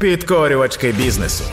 Підкорювачки 0.00 0.92
бізнесу. 0.92 1.44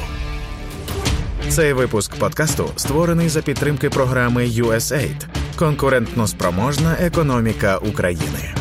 Цей 1.49 1.73
випуск 1.73 2.15
подкасту 2.15 2.69
створений 2.75 3.29
за 3.29 3.41
підтримки 3.41 3.89
програми 3.89 4.45
USAID 4.45 5.25
Конкурентно 5.55 6.27
спроможна 6.27 6.95
економіка 7.01 7.77
України. 7.77 8.53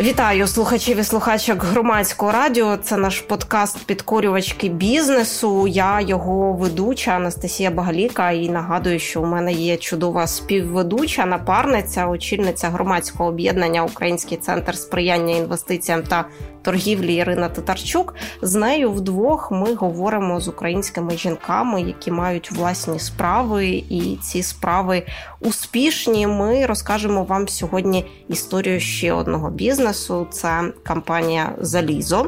Вітаю 0.00 0.46
слухачів 0.46 0.98
і 0.98 1.04
слухачок 1.04 1.64
громадського 1.64 2.32
радіо. 2.32 2.76
Це 2.76 2.96
наш 2.96 3.20
подкаст 3.20 3.86
підкорювачки 3.86 4.68
бізнесу. 4.68 5.68
Я 5.68 6.00
його 6.00 6.52
ведуча 6.52 7.10
Анастасія 7.10 7.70
Багаліка. 7.70 8.30
І 8.30 8.48
нагадую, 8.48 8.98
що 8.98 9.22
у 9.22 9.26
мене 9.26 9.52
є 9.52 9.76
чудова 9.76 10.26
співведуча, 10.26 11.26
напарниця, 11.26 12.08
очільниця 12.08 12.68
громадського 12.68 13.28
об'єднання 13.28 13.84
Український 13.84 14.38
центр 14.38 14.76
сприяння 14.76 15.36
інвестиціям 15.36 16.02
та 16.02 16.24
торгівлі 16.64 17.14
Ірина 17.14 17.48
Татарчук. 17.48 18.14
З 18.42 18.54
нею 18.54 18.92
вдвох 18.92 19.50
ми 19.50 19.74
говоримо 19.74 20.40
з 20.40 20.48
українськими 20.48 21.16
жінками, 21.16 21.82
які 21.82 22.10
мають 22.10 22.52
власні 22.52 22.98
справи, 22.98 23.66
і 23.90 24.18
ці 24.22 24.42
справи 24.42 25.02
успішні. 25.40 26.26
Ми 26.26 26.66
розкажемо 26.66 27.24
вам 27.24 27.48
сьогодні 27.48 28.04
історію 28.28 28.80
ще 28.80 29.12
одного 29.12 29.50
бізнесу. 29.50 30.26
Це 30.30 30.72
компанія 30.86 31.52
Залізо. 31.60 32.26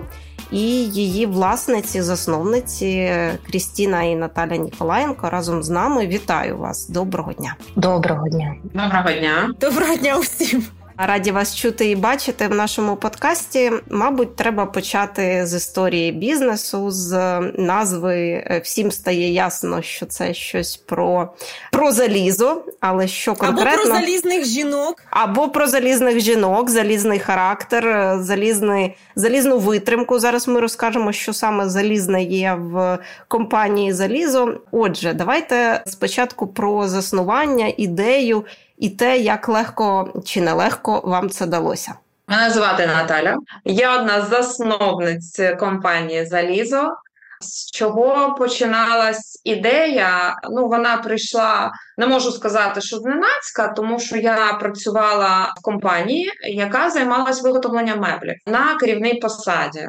І 0.50 0.60
її 0.84 1.26
власниці, 1.26 2.02
засновниці 2.02 3.12
Крістіна 3.46 4.02
і 4.02 4.16
Наталя 4.16 4.56
Ніколаєнко 4.56 5.30
разом 5.30 5.62
з 5.62 5.70
нами. 5.70 6.06
Вітаю 6.06 6.58
вас! 6.58 6.88
Доброго 6.88 7.32
дня! 7.32 7.56
Доброго 7.76 8.28
дня! 8.28 8.54
Доброго 8.74 9.12
дня! 9.12 9.54
Доброго 9.60 9.96
дня 9.96 10.16
усім! 10.18 10.64
Раді 10.98 11.30
вас 11.30 11.56
чути 11.56 11.90
і 11.90 11.96
бачити 11.96 12.48
в 12.48 12.54
нашому 12.54 12.96
подкасті. 12.96 13.72
Мабуть, 13.90 14.36
треба 14.36 14.66
почати 14.66 15.46
з 15.46 15.54
історії 15.54 16.12
бізнесу, 16.12 16.90
з 16.90 17.40
назви. 17.58 18.44
Всім 18.64 18.90
стає 18.92 19.32
ясно, 19.32 19.82
що 19.82 20.06
це 20.06 20.34
щось 20.34 20.76
про 20.76 21.34
про 21.72 21.92
залізо, 21.92 22.64
але 22.80 23.08
що 23.08 23.34
конкретно 23.34 23.72
або 23.72 23.82
про 23.82 24.00
залізних 24.00 24.44
жінок, 24.44 25.02
або 25.10 25.48
про 25.48 25.66
залізних 25.66 26.20
жінок, 26.20 26.70
залізний 26.70 27.18
характер, 27.18 28.16
залізний, 28.20 28.94
залізну 29.16 29.58
витримку. 29.58 30.18
Зараз 30.18 30.48
ми 30.48 30.60
розкажемо, 30.60 31.12
що 31.12 31.32
саме 31.32 31.68
залізне 31.68 32.22
є 32.22 32.58
в 32.58 32.98
компанії 33.28 33.92
Залізо. 33.92 34.60
Отже, 34.70 35.12
давайте 35.12 35.82
спочатку 35.86 36.46
про 36.46 36.88
заснування, 36.88 37.72
ідею 37.76 38.44
і 38.78 38.90
те, 38.90 39.18
як 39.18 39.48
легко 39.48 40.12
чи 40.24 40.40
нелегко 40.40 41.00
вам 41.04 41.30
це 41.30 41.46
далося. 41.46 41.94
Мене 42.28 42.50
звати 42.50 42.86
Наталя. 42.86 43.36
Я 43.64 43.96
одна 43.96 44.20
з 44.22 44.28
засновниць 44.28 45.40
компанії 45.58 46.26
Залізо. 46.26 46.96
З 47.40 47.70
чого 47.70 48.34
починалась 48.34 49.40
ідея? 49.44 50.36
Ну, 50.50 50.68
вона 50.68 50.96
прийшла, 50.96 51.72
не 51.96 52.06
можу 52.06 52.32
сказати, 52.32 52.80
що 52.80 52.96
зненацька, 52.96 53.68
тому 53.68 54.00
що 54.00 54.16
я 54.16 54.52
працювала 54.60 55.54
в 55.58 55.62
компанії, 55.62 56.32
яка 56.42 56.90
займалась 56.90 57.42
виготовленням 57.42 58.00
меблів 58.00 58.34
на 58.46 58.76
керівній 58.80 59.14
посаді 59.14 59.88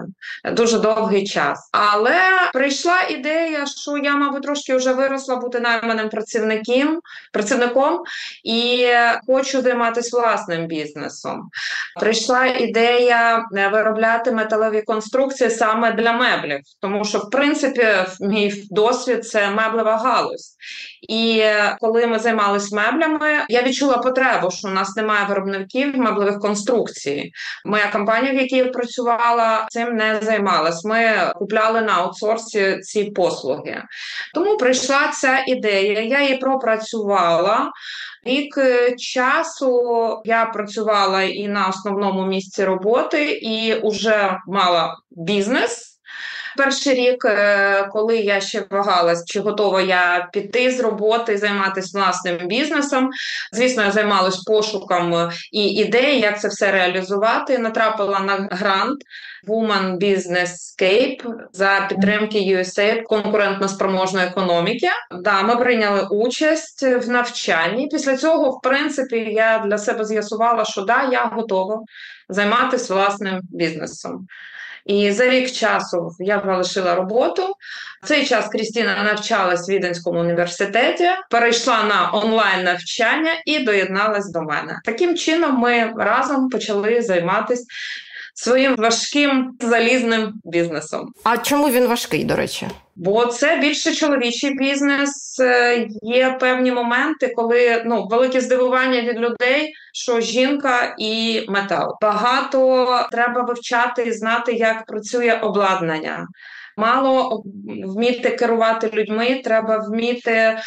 дуже 0.52 0.80
довгий 0.80 1.28
час. 1.28 1.70
Але 1.72 2.22
прийшла 2.54 3.02
ідея, 3.10 3.66
що 3.66 3.98
я, 3.98 4.16
мабуть, 4.16 4.44
трошки 4.44 4.76
вже 4.76 4.94
виросла 4.94 5.36
бути 5.36 5.60
найманим 5.60 6.10
працівником, 6.10 7.00
працівником 7.34 8.04
і 8.44 8.88
хочу 9.28 9.62
займатися 9.62 10.18
власним 10.18 10.68
бізнесом. 10.68 11.50
Прийшла 12.00 12.46
ідея 12.46 13.46
виробляти 13.52 14.32
металеві 14.32 14.82
конструкції 14.82 15.50
саме 15.50 15.92
для 15.92 16.12
меблів, 16.14 16.60
тому 16.82 17.06
що 17.06 17.18
в 17.18 17.30
принципі, 17.30 17.88
мій 18.20 18.64
досвід 18.70 19.28
це 19.28 19.50
меблева 19.50 19.98
галузь. 19.98 20.56
І 21.10 21.44
коли 21.80 21.97
ми 22.06 22.20
займалися 22.20 22.76
меблями, 22.76 23.30
я 23.50 23.64
відчула 23.64 23.98
потребу, 23.98 24.52
що 24.52 24.68
у 24.68 24.72
нас 24.72 24.96
немає 24.96 25.26
виробників 25.30 25.98
меблевих 25.98 26.40
конструкцій. 26.40 27.32
Моя 27.66 27.88
компанія, 27.92 28.34
в 28.34 28.36
якій 28.36 28.56
я 28.56 28.66
працювала, 28.66 29.68
цим 29.70 29.96
не 29.96 30.20
займалась. 30.22 30.86
Ми 30.86 31.34
купляли 31.36 31.82
на 31.82 31.94
аутсорсі 31.94 32.80
ці 32.80 33.04
послуги. 33.04 33.84
Тому 34.34 34.58
прийшла 34.58 35.08
ця 35.08 35.44
ідея. 35.48 36.02
Я 36.02 36.22
її 36.22 36.38
пропрацювала. 36.38 37.72
Рік 38.26 38.60
часу 38.98 39.82
я 40.26 40.46
працювала 40.46 41.24
і 41.24 41.48
на 41.48 41.68
основному 41.68 42.26
місці 42.26 42.66
роботи, 42.66 43.32
і 43.32 43.76
вже 43.84 44.38
мала 44.48 44.98
бізнес. 45.12 45.97
Перший 46.58 46.94
рік, 46.94 47.26
е, 47.26 47.88
коли 47.92 48.18
я 48.18 48.42
ще 48.42 48.66
вагалась, 48.70 49.26
чи 49.26 49.40
готова 49.40 49.82
я 49.82 50.30
піти 50.34 50.72
з 50.72 50.80
роботи 50.80 51.38
займатися 51.38 52.00
власним 52.00 52.48
бізнесом. 52.48 53.10
Звісно, 53.52 53.84
я 53.84 53.92
займалась 53.92 54.44
пошуком 54.44 55.30
і 55.52 55.64
ідей, 55.64 56.20
як 56.20 56.42
це 56.42 56.48
все 56.48 56.72
реалізувати. 56.72 57.58
Натрапила 57.58 58.20
на 58.20 58.48
грант 58.52 58.98
Woman 59.48 59.98
Business 59.98 60.48
Scape 60.48 61.34
за 61.54 61.86
підтримки 61.90 62.40
USAID 62.40 63.04
конкурентно 63.04 63.68
спроможної 63.68 64.28
економіки. 64.28 64.88
Да, 65.22 65.42
ми 65.44 65.56
прийняли 65.56 66.08
участь 66.12 66.84
в 66.84 67.10
навчанні. 67.10 67.88
Після 67.92 68.18
цього, 68.18 68.52
в 68.52 68.62
принципі, 68.62 69.18
я 69.18 69.64
для 69.68 69.78
себе 69.78 70.06
з'ясувала, 70.06 70.66
що 70.66 70.82
да, 70.82 71.10
я 71.12 71.26
готова 71.26 71.82
займатися 72.30 72.94
власним 72.94 73.40
бізнесом. 73.44 74.28
І 74.88 75.12
за 75.12 75.30
рік 75.30 75.52
часу 75.52 76.12
я 76.20 76.42
залишила 76.46 76.96
роботу. 76.96 77.54
Цей 78.04 78.26
час 78.26 78.48
Крістіна 78.48 79.04
навчалась 79.04 79.70
в 79.70 79.72
Віденському 79.72 80.20
університеті, 80.20 81.10
перейшла 81.30 81.84
на 81.84 82.12
онлайн 82.14 82.64
навчання 82.64 83.32
і 83.46 83.60
доєдналась 83.60 84.32
до 84.32 84.42
мене. 84.42 84.80
Таким 84.86 85.18
чином, 85.18 85.58
ми 85.58 85.94
разом 85.98 86.50
почали 86.50 87.02
займатися 87.02 87.66
своїм 88.34 88.76
важким 88.76 89.58
залізним 89.60 90.34
бізнесом. 90.44 91.14
А 91.24 91.38
чому 91.38 91.70
він 91.70 91.88
важкий, 91.88 92.24
до 92.24 92.36
речі? 92.36 92.68
Бо 93.00 93.26
це 93.26 93.58
більше 93.58 93.94
чоловічий 93.94 94.54
бізнес. 94.54 95.40
Е, 95.40 95.88
є 96.02 96.38
певні 96.40 96.72
моменти, 96.72 97.34
коли 97.36 97.84
ну 97.86 98.08
велике 98.08 98.42
здивування 98.42 99.02
від 99.02 99.20
людей, 99.20 99.74
що 99.94 100.20
жінка 100.20 100.96
і 101.00 101.46
метал. 101.48 101.98
Багато 102.02 102.88
треба 103.12 103.42
вивчати 103.42 104.04
і 104.04 104.12
знати, 104.12 104.54
як 104.54 104.86
працює 104.86 105.40
обладнання. 105.44 106.28
Мало 106.78 107.44
вміти 107.86 108.30
керувати 108.30 108.90
людьми, 108.94 109.42
треба 109.44 109.78
вміти 109.78 110.32
е, 110.32 110.60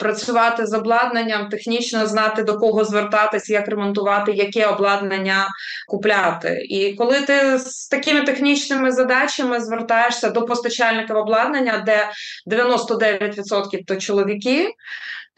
працювати 0.00 0.66
з 0.66 0.74
обладнанням, 0.74 1.48
технічно 1.48 2.06
знати 2.06 2.42
до 2.42 2.58
кого 2.58 2.84
звертатись, 2.84 3.50
як 3.50 3.68
ремонтувати, 3.68 4.32
яке 4.32 4.66
обладнання 4.66 5.46
купляти. 5.88 6.66
І 6.68 6.94
коли 6.94 7.20
ти 7.20 7.58
з 7.58 7.88
такими 7.88 8.22
технічними 8.22 8.92
задачами 8.92 9.60
звертаєшся 9.60 10.30
до 10.30 10.44
постачальників 10.44 11.16
обладнання, 11.16 11.82
де 11.86 12.10
99% 12.46 13.84
то 13.86 13.96
чоловіки 13.96 14.68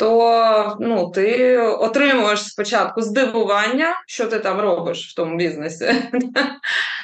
то 0.00 0.76
ну, 0.80 1.10
ти 1.10 1.58
отримуєш 1.58 2.44
спочатку 2.44 3.02
здивування, 3.02 3.94
що 4.06 4.26
ти 4.26 4.38
там 4.38 4.60
робиш 4.60 5.10
в 5.10 5.14
тому 5.14 5.36
бізнесі. 5.36 5.94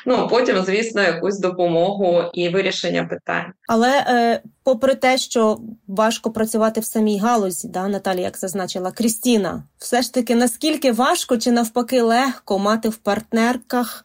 Ну 0.08 0.28
потім, 0.30 0.64
звісно, 0.64 1.02
якусь 1.02 1.38
допомогу 1.38 2.22
і 2.32 2.48
вирішення 2.48 3.04
питань. 3.04 3.52
Але 3.68 4.04
е, 4.08 4.40
попри 4.62 4.94
те, 4.94 5.18
що 5.18 5.58
важко 5.86 6.30
працювати 6.30 6.80
в 6.80 6.84
самій 6.84 7.18
галузі, 7.18 7.68
да, 7.68 7.88
Наталі, 7.88 8.20
як 8.20 8.38
зазначила 8.38 8.92
Крістіна, 8.92 9.62
все 9.78 10.02
ж 10.02 10.14
таки 10.14 10.34
наскільки 10.34 10.92
важко 10.92 11.36
чи 11.36 11.50
навпаки 11.50 12.02
легко 12.02 12.58
мати 12.58 12.88
в 12.88 12.96
партнерках 12.96 14.04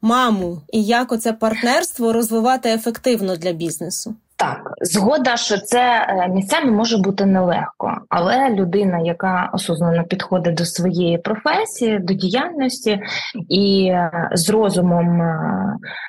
маму, 0.00 0.62
і 0.72 0.84
як 0.84 1.12
оце 1.12 1.32
партнерство 1.32 2.12
розвивати 2.12 2.68
ефективно 2.68 3.36
для 3.36 3.52
бізнесу? 3.52 4.14
Так, 4.38 4.72
згода, 4.80 5.36
що 5.36 5.58
це 5.58 6.06
е, 6.08 6.28
місцями 6.28 6.70
може 6.70 6.98
бути 6.98 7.26
нелегко, 7.26 7.92
але 8.08 8.50
людина, 8.50 8.98
яка 8.98 9.50
осознано 9.52 10.04
підходить 10.04 10.54
до 10.54 10.64
своєї 10.64 11.18
професії, 11.18 11.98
до 11.98 12.14
діяльності 12.14 13.00
і 13.48 13.86
е, 13.86 14.30
з 14.32 14.50
розумом 14.50 15.22
е, 15.22 15.38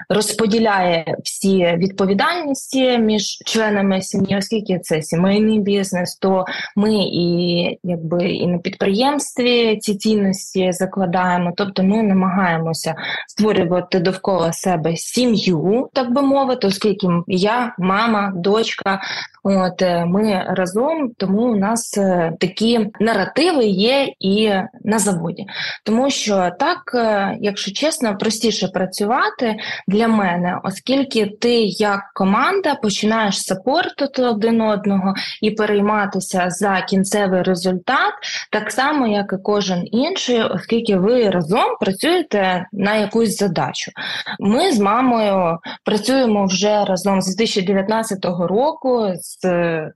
розподіляє 0.10 1.16
всі 1.24 1.76
відповідальності 1.78 2.98
між 2.98 3.24
членами 3.46 4.02
сім'ї, 4.02 4.38
оскільки 4.38 4.80
це 4.80 5.02
сімейний 5.02 5.60
бізнес, 5.60 6.16
то 6.16 6.46
ми 6.76 6.94
і 6.96 7.80
якби 7.84 8.30
і 8.30 8.48
на 8.48 8.58
підприємстві 8.58 9.78
ці 9.78 9.96
цінності 9.96 10.72
закладаємо. 10.72 11.54
Тобто 11.58 11.84
ми 11.84 12.04
намагаємося 12.04 12.96
створювати 13.28 14.00
довкола 14.00 14.54
себе 14.54 14.96
сім'ю, 14.96 15.90
так 15.94 16.14
би 16.14 16.22
мовити, 16.22 16.68
оскільки 16.68 17.08
я 17.28 17.76
мама 17.80 18.17
мама, 18.18 18.32
дочка. 18.36 19.02
От 19.44 19.82
е, 19.82 20.06
ми 20.06 20.46
разом, 20.48 21.12
тому 21.18 21.42
у 21.42 21.56
нас 21.56 21.98
е, 21.98 22.34
такі 22.40 22.88
наративи 23.00 23.66
є 23.66 24.14
і 24.20 24.52
на 24.84 25.00
заводі. 25.00 25.46
Тому 25.84 26.10
що 26.10 26.52
так, 26.60 26.92
е, 26.96 27.38
якщо 27.42 27.72
чесно, 27.72 28.18
простіше 28.18 28.68
працювати 28.68 29.56
для 29.88 30.08
мене, 30.08 30.60
оскільки 30.64 31.26
ти 31.26 31.64
як 31.64 32.00
команда 32.14 32.76
починаєш 32.76 33.42
сапортити 33.42 34.24
один 34.24 34.62
одного 34.62 35.14
і 35.42 35.52
перейматися 35.52 36.46
за 36.50 36.82
кінцевий 36.82 37.42
результат, 37.42 38.14
так 38.52 38.72
само, 38.72 39.08
як 39.08 39.34
і 39.34 39.42
кожен 39.44 39.88
інший, 39.92 40.44
оскільки 40.44 40.96
ви 40.96 41.30
разом 41.30 41.78
працюєте 41.82 42.66
на 42.72 42.96
якусь 42.96 43.38
задачу. 43.38 43.92
Ми 44.40 44.72
з 44.72 44.80
мамою 44.80 45.58
працюємо 45.84 46.46
вже 46.46 46.86
разом 46.86 47.22
з 47.22 47.36
2019 47.36 48.07
року 48.48 49.14
з 49.16 49.40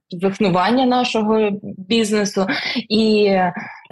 заснування 0.09 0.85
нашого 0.85 1.49
бізнесу, 1.77 2.47
і 2.89 3.35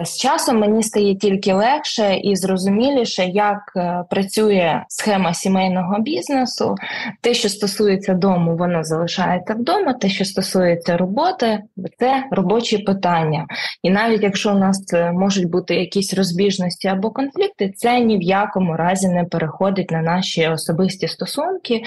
з 0.04 0.16
часом 0.16 0.58
мені 0.58 0.82
стає 0.82 1.14
тільки 1.14 1.52
легше 1.52 2.14
і 2.22 2.36
зрозуміліше, 2.36 3.24
як 3.24 3.72
е, 3.76 4.04
працює 4.10 4.84
схема 4.88 5.34
сімейного 5.34 6.00
бізнесу. 6.00 6.74
Те, 7.20 7.34
що 7.34 7.48
стосується 7.48 8.14
дому, 8.14 8.56
воно 8.56 8.84
залишається 8.84 9.54
вдома. 9.54 9.92
Те, 9.92 10.08
що 10.08 10.24
стосується 10.24 10.96
роботи, 10.96 11.62
це 11.98 12.24
робочі 12.30 12.78
питання. 12.78 13.46
І 13.82 13.90
навіть 13.90 14.22
якщо 14.22 14.52
у 14.52 14.58
нас 14.58 14.92
е, 14.92 15.12
можуть 15.12 15.50
бути 15.50 15.74
якісь 15.74 16.14
розбіжності 16.14 16.88
або 16.88 17.10
конфлікти, 17.10 17.72
це 17.76 18.00
ні 18.00 18.18
в 18.18 18.22
якому 18.22 18.76
разі 18.76 19.08
не 19.08 19.24
переходить 19.24 19.90
на 19.90 20.02
наші 20.02 20.48
особисті 20.48 21.08
стосунки. 21.08 21.82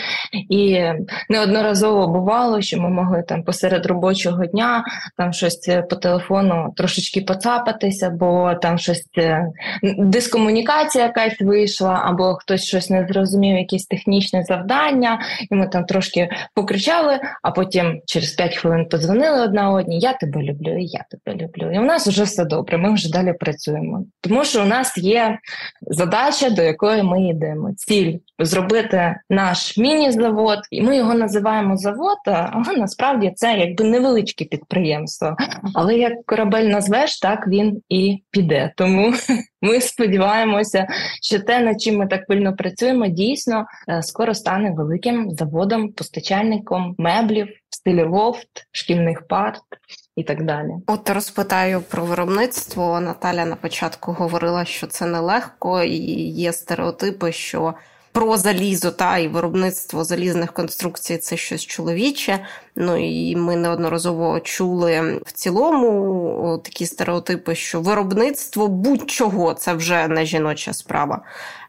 І 0.50 0.84
неодноразово 1.30 2.08
бувало, 2.08 2.62
що 2.62 2.82
ми 2.82 2.90
могли 2.90 3.24
там 3.28 3.44
посеред 3.44 3.86
робочого 3.86 4.46
дня 4.46 4.84
там 5.18 5.34
щось 5.34 5.70
е, 5.70 5.82
по 5.82 5.96
телефону 5.96 6.74
трошечки 6.76 7.22
поцапатися 7.22 8.03
домовилися, 8.04 8.10
бо 8.10 8.56
там 8.62 8.78
щось 8.78 9.06
е, 9.18 9.48
дискомунікація 9.98 11.06
якась 11.06 11.42
вийшла, 11.42 12.02
або 12.06 12.36
хтось 12.36 12.64
щось 12.64 12.90
не 12.90 13.08
зрозумів, 13.10 13.58
якесь 13.58 13.86
технічне 13.86 14.44
завдання, 14.44 15.22
і 15.52 15.56
ми 15.56 15.68
там 15.68 15.86
трошки 15.86 16.30
покричали, 16.56 17.20
а 17.44 17.52
потім 17.52 18.02
через 18.06 18.32
5 18.32 18.56
хвилин 18.56 18.86
подзвонили 18.86 19.42
одна 19.42 19.72
одній. 19.72 20.00
Я 20.00 20.14
тебе 20.14 20.42
люблю, 20.42 20.78
і 20.78 20.86
я 20.86 21.06
тебе 21.10 21.38
люблю. 21.44 21.72
І 21.74 21.80
у 21.80 21.84
нас 21.84 22.08
вже 22.08 22.24
все 22.24 22.46
добре. 22.46 22.78
Ми 22.78 22.94
вже 22.94 23.12
далі 23.12 23.34
працюємо. 23.34 24.06
Тому 24.22 24.46
що 24.46 24.62
у 24.62 24.66
нас 24.66 24.98
є 24.98 25.38
задача, 25.82 26.50
до 26.50 26.62
якої 26.62 27.04
ми 27.04 27.28
йдемо. 27.28 27.74
Ціль 27.78 28.18
зробити 28.40 29.16
наш 29.30 29.78
міні-завод, 29.78 30.60
і 30.72 30.82
ми 30.82 30.98
його 30.98 31.14
називаємо 31.14 31.78
завод, 31.78 32.18
але 32.26 32.78
насправді 32.78 33.32
це 33.36 33.58
якби 33.58 33.86
невеличке 33.86 34.46
підприємство. 34.46 35.36
Але 35.74 35.96
як 35.96 36.14
корабель 36.26 36.66
назвеш, 36.66 37.20
так 37.20 37.48
він 37.48 37.82
і 37.94 38.24
піде. 38.32 38.74
Тому 38.78 39.14
ми 39.62 39.82
сподіваємося, 39.82 40.88
що 41.22 41.40
те, 41.40 41.60
над 41.60 41.82
чим 41.82 41.98
ми 41.98 42.08
так 42.08 42.28
пильно 42.28 42.56
працюємо, 42.56 43.08
дійсно 43.08 43.66
е, 43.90 44.02
скоро 44.02 44.34
стане 44.34 44.72
великим 44.72 45.32
заводом, 45.32 45.92
постачальником 45.92 46.96
меблів 46.98 47.48
в 47.70 47.76
стилі 47.76 48.04
лофт, 48.04 48.68
шкільних 48.72 49.28
парт. 49.28 49.62
І 50.16 50.24
так 50.24 50.44
далі, 50.44 50.70
от 50.88 51.10
розпитаю 51.10 51.82
про 51.82 52.06
виробництво. 52.06 53.00
Наталя 53.00 53.46
на 53.46 53.56
початку 53.56 54.12
говорила, 54.12 54.66
що 54.66 54.88
це 54.88 55.06
нелегко, 55.06 55.84
і 55.84 55.98
є 56.30 56.54
стереотипи, 56.54 57.32
що 57.32 57.74
про 58.14 58.38
залізо 58.38 58.92
та 58.92 59.18
і 59.18 59.28
виробництво 59.28 60.04
залізних 60.04 60.54
конструкцій 60.54 61.18
це 61.18 61.38
щось 61.38 61.66
чоловіче. 61.66 62.46
Ну 62.76 62.98
і 62.98 63.36
ми 63.36 63.56
неодноразово 63.56 64.40
чули 64.40 65.22
в 65.26 65.32
цілому 65.32 66.62
такі 66.64 66.86
стереотипи, 66.86 67.56
що 67.56 67.82
виробництво 67.82 68.68
будь-чого 68.68 69.54
це 69.54 69.74
вже 69.74 70.08
не 70.08 70.26
жіноча 70.26 70.74
справа. 70.74 71.22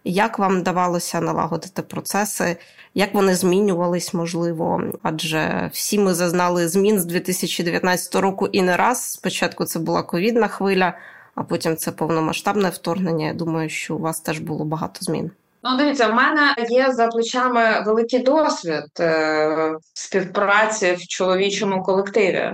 Як 0.04 0.38
вам 0.38 0.62
давалося 0.62 1.20
налагодити 1.20 1.82
процеси? 1.82 2.56
Як 2.94 3.14
вони 3.14 3.34
змінювались, 3.34 4.14
можливо? 4.14 4.82
Адже 5.02 5.70
всі 5.72 5.98
ми 5.98 6.14
зазнали 6.14 6.68
змін 6.68 7.00
з 7.00 7.04
2019 7.04 8.14
року 8.14 8.48
і 8.52 8.62
не 8.62 8.76
раз. 8.76 9.10
Спочатку 9.10 9.64
це 9.64 9.78
була 9.78 10.02
ковідна 10.02 10.48
хвиля, 10.48 10.94
а 11.34 11.42
потім 11.42 11.76
це 11.76 11.92
повномасштабне 11.92 12.68
вторгнення. 12.68 13.26
Я 13.26 13.34
думаю, 13.34 13.68
що 13.68 13.96
у 13.96 13.98
вас 13.98 14.20
теж 14.20 14.38
було 14.38 14.64
багато 14.64 14.98
змін. 15.00 15.30
Ну, 15.66 15.76
дивіться, 15.76 16.06
в 16.06 16.14
мене 16.14 16.54
є 16.68 16.92
за 16.92 17.06
плечами 17.06 17.82
великий 17.86 18.18
досвід 18.18 18.84
е, 19.00 19.74
співпраці 19.94 20.92
в 20.92 21.06
чоловічому 21.06 21.82
колективі. 21.82 22.52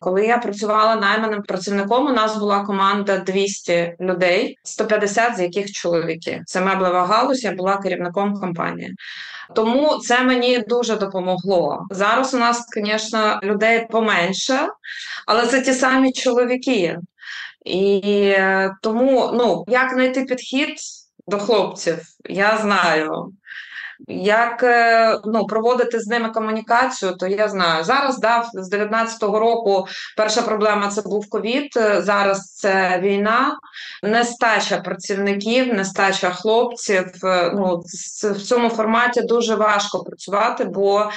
Коли 0.00 0.26
я 0.26 0.38
працювала 0.38 0.96
найманим 0.96 1.42
працівником, 1.42 2.06
у 2.06 2.12
нас 2.12 2.36
була 2.36 2.64
команда 2.64 3.18
200 3.18 3.96
людей, 4.00 4.58
150 4.64 5.36
з 5.36 5.40
яких 5.40 5.72
чоловіки. 5.72 6.42
Це 6.46 6.60
меблева 6.60 7.06
галузь, 7.06 7.44
я 7.44 7.52
була 7.52 7.76
керівником 7.76 8.34
компанії. 8.34 8.94
Тому 9.54 9.98
це 9.98 10.22
мені 10.22 10.58
дуже 10.58 10.96
допомогло. 10.96 11.86
Зараз 11.90 12.34
у 12.34 12.38
нас, 12.38 12.64
звісно, 12.76 13.40
людей 13.42 13.86
поменше, 13.90 14.68
але 15.26 15.46
це 15.46 15.60
ті 15.60 15.72
самі 15.72 16.12
чоловіки. 16.12 16.98
І 17.64 18.00
е, 18.04 18.70
тому 18.82 19.30
ну 19.34 19.64
як 19.68 19.92
знайти 19.92 20.24
підхід 20.24 20.78
до 21.30 21.38
хлопців. 21.38 21.98
Я 22.28 22.58
знаю. 22.58 23.32
Як 24.08 24.62
е, 24.62 25.18
ну, 25.24 25.46
проводити 25.46 26.00
з 26.00 26.06
ними 26.06 26.28
комунікацію, 26.28 27.12
то 27.12 27.26
я 27.26 27.48
знаю. 27.48 27.84
Зараз 27.84 28.18
дав 28.18 28.48
з 28.54 28.72
19-го 28.72 29.38
року 29.38 29.86
перша 30.16 30.42
проблема 30.42 30.88
це 30.88 31.02
був 31.02 31.28
ковід. 31.30 31.72
Зараз 31.98 32.54
це 32.54 33.00
війна, 33.02 33.56
нестача 34.02 34.78
працівників, 34.78 35.74
нестача 35.74 36.30
хлопців. 36.30 37.04
Е, 37.24 37.52
ну, 37.54 37.82
В 38.22 38.42
цьому 38.42 38.68
форматі 38.68 39.22
дуже 39.22 39.54
важко 39.54 40.02
працювати, 40.02 40.64
бо 40.64 41.10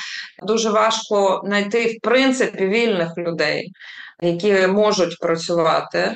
дуже 0.44 0.70
важко 0.70 1.42
знайти 1.46 1.86
в 1.86 2.02
принципі 2.02 2.68
вільних 2.68 3.18
людей, 3.18 3.72
які 4.22 4.68
можуть 4.68 5.20
працювати. 5.20 6.14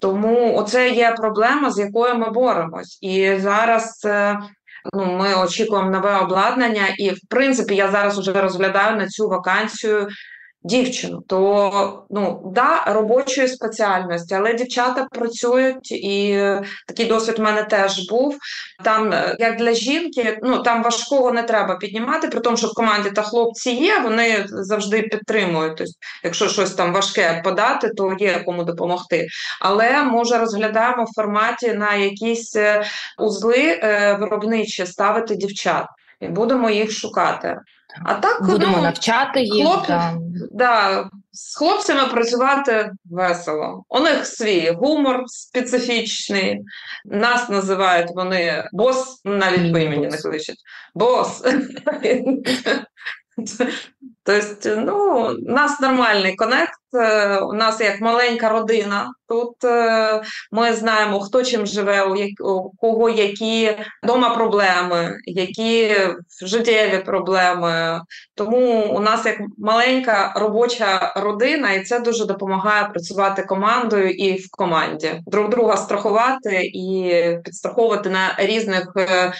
Тому 0.00 0.56
оце 0.56 0.90
є 0.90 1.10
проблема, 1.10 1.70
з 1.70 1.78
якою 1.78 2.14
ми 2.14 2.30
боремось. 2.30 2.98
І 3.00 3.36
зараз 3.38 4.02
е, 4.04 4.38
ну, 4.92 5.04
ми 5.06 5.34
очікуємо 5.34 5.90
нове 5.90 6.18
обладнання, 6.18 6.88
і 6.98 7.10
в 7.10 7.20
принципі 7.28 7.74
я 7.74 7.90
зараз 7.90 8.18
вже 8.18 8.32
розглядаю 8.32 8.96
на 8.96 9.08
цю 9.08 9.28
вакансію 9.28 10.08
дівчину, 10.64 11.22
то 11.26 12.06
ну 12.10 12.52
да, 12.54 12.84
робочої 12.86 13.48
спеціальності, 13.48 14.34
але 14.34 14.54
дівчата 14.54 15.06
працюють, 15.10 15.92
і 15.92 16.44
такий 16.86 17.06
досвід 17.06 17.38
в 17.38 17.42
мене 17.42 17.62
теж 17.62 18.08
був. 18.08 18.38
Там, 18.84 19.12
е, 19.12 19.36
як 19.38 19.56
для 19.56 19.72
жінки, 19.72 20.38
ну 20.42 20.62
там 20.62 20.82
важкого 20.82 21.32
не 21.32 21.42
треба 21.42 21.76
піднімати, 21.76 22.28
при 22.28 22.40
тому, 22.40 22.56
що 22.56 22.66
в 22.66 22.74
команді 22.74 23.10
та 23.10 23.22
хлопці 23.22 23.70
є, 23.70 23.98
вони 23.98 24.44
завжди 24.48 25.02
підтримують. 25.02 25.76
Тобто, 25.76 25.92
якщо 26.24 26.48
щось 26.48 26.74
там 26.74 26.92
важке 26.92 27.40
подати, 27.44 27.88
то 27.88 28.16
є 28.18 28.42
кому 28.46 28.64
допомогти. 28.64 29.28
Але 29.60 30.02
може 30.02 30.38
розглядаємо 30.38 31.04
в 31.04 31.14
форматі 31.14 31.72
на 31.72 31.94
якісь 31.94 32.56
е, 32.56 32.84
узли 33.18 33.80
е, 33.82 34.16
виробничі 34.20 34.86
ставити 34.86 35.36
дівчат. 35.36 35.86
І 36.24 36.28
будемо 36.28 36.70
їх 36.70 36.92
шукати. 36.92 37.60
А 38.04 38.14
так 38.14 38.46
будемо 38.46 38.76
ну, 38.76 38.82
навчати 38.82 39.42
їх. 39.42 39.66
Хлоп... 39.66 39.86
Та... 39.86 40.14
Да, 40.52 41.08
з 41.32 41.56
хлопцями 41.56 42.08
працювати 42.08 42.92
весело. 43.04 43.84
У 43.88 44.00
них 44.00 44.26
свій 44.26 44.70
гумор 44.70 45.22
специфічний. 45.26 46.62
Нас 47.04 47.48
називають 47.48 48.10
вони 48.14 48.68
бос, 48.72 49.20
навіть 49.24 49.72
по 49.72 49.78
імені 49.78 50.06
не 50.06 50.18
кличуть. 50.18 50.58
Бос. 50.94 51.42
Тобто, 54.24 54.76
ну, 54.76 55.28
у 55.28 55.52
нас 55.52 55.80
нормальний 55.80 56.36
конект, 56.36 56.78
е, 56.94 57.38
у 57.38 57.52
нас 57.52 57.80
як 57.80 58.00
маленька 58.00 58.48
родина. 58.48 59.12
Тут 59.28 59.64
е, 59.64 60.22
ми 60.52 60.72
знаємо, 60.72 61.20
хто 61.20 61.42
чим 61.42 61.66
живе, 61.66 62.04
у 62.40 62.70
кого 62.70 63.10
які 63.10 63.78
вдома 64.02 64.34
проблеми, 64.34 65.18
які 65.24 65.96
життєві 66.42 66.98
проблеми. 66.98 68.00
Тому 68.34 68.86
у 68.96 69.00
нас 69.00 69.26
як 69.26 69.36
маленька 69.58 70.32
робоча 70.36 71.12
родина, 71.16 71.72
і 71.72 71.84
це 71.84 72.00
дуже 72.00 72.24
допомагає 72.24 72.84
працювати 72.84 73.42
командою 73.42 74.10
і 74.10 74.32
в 74.32 74.50
команді, 74.50 75.20
друг 75.26 75.48
друга 75.48 75.76
страхувати 75.76 76.60
і 76.64 77.22
підстраховувати 77.44 78.10
на 78.10 78.34
різних 78.38 78.92
е, 78.96 79.32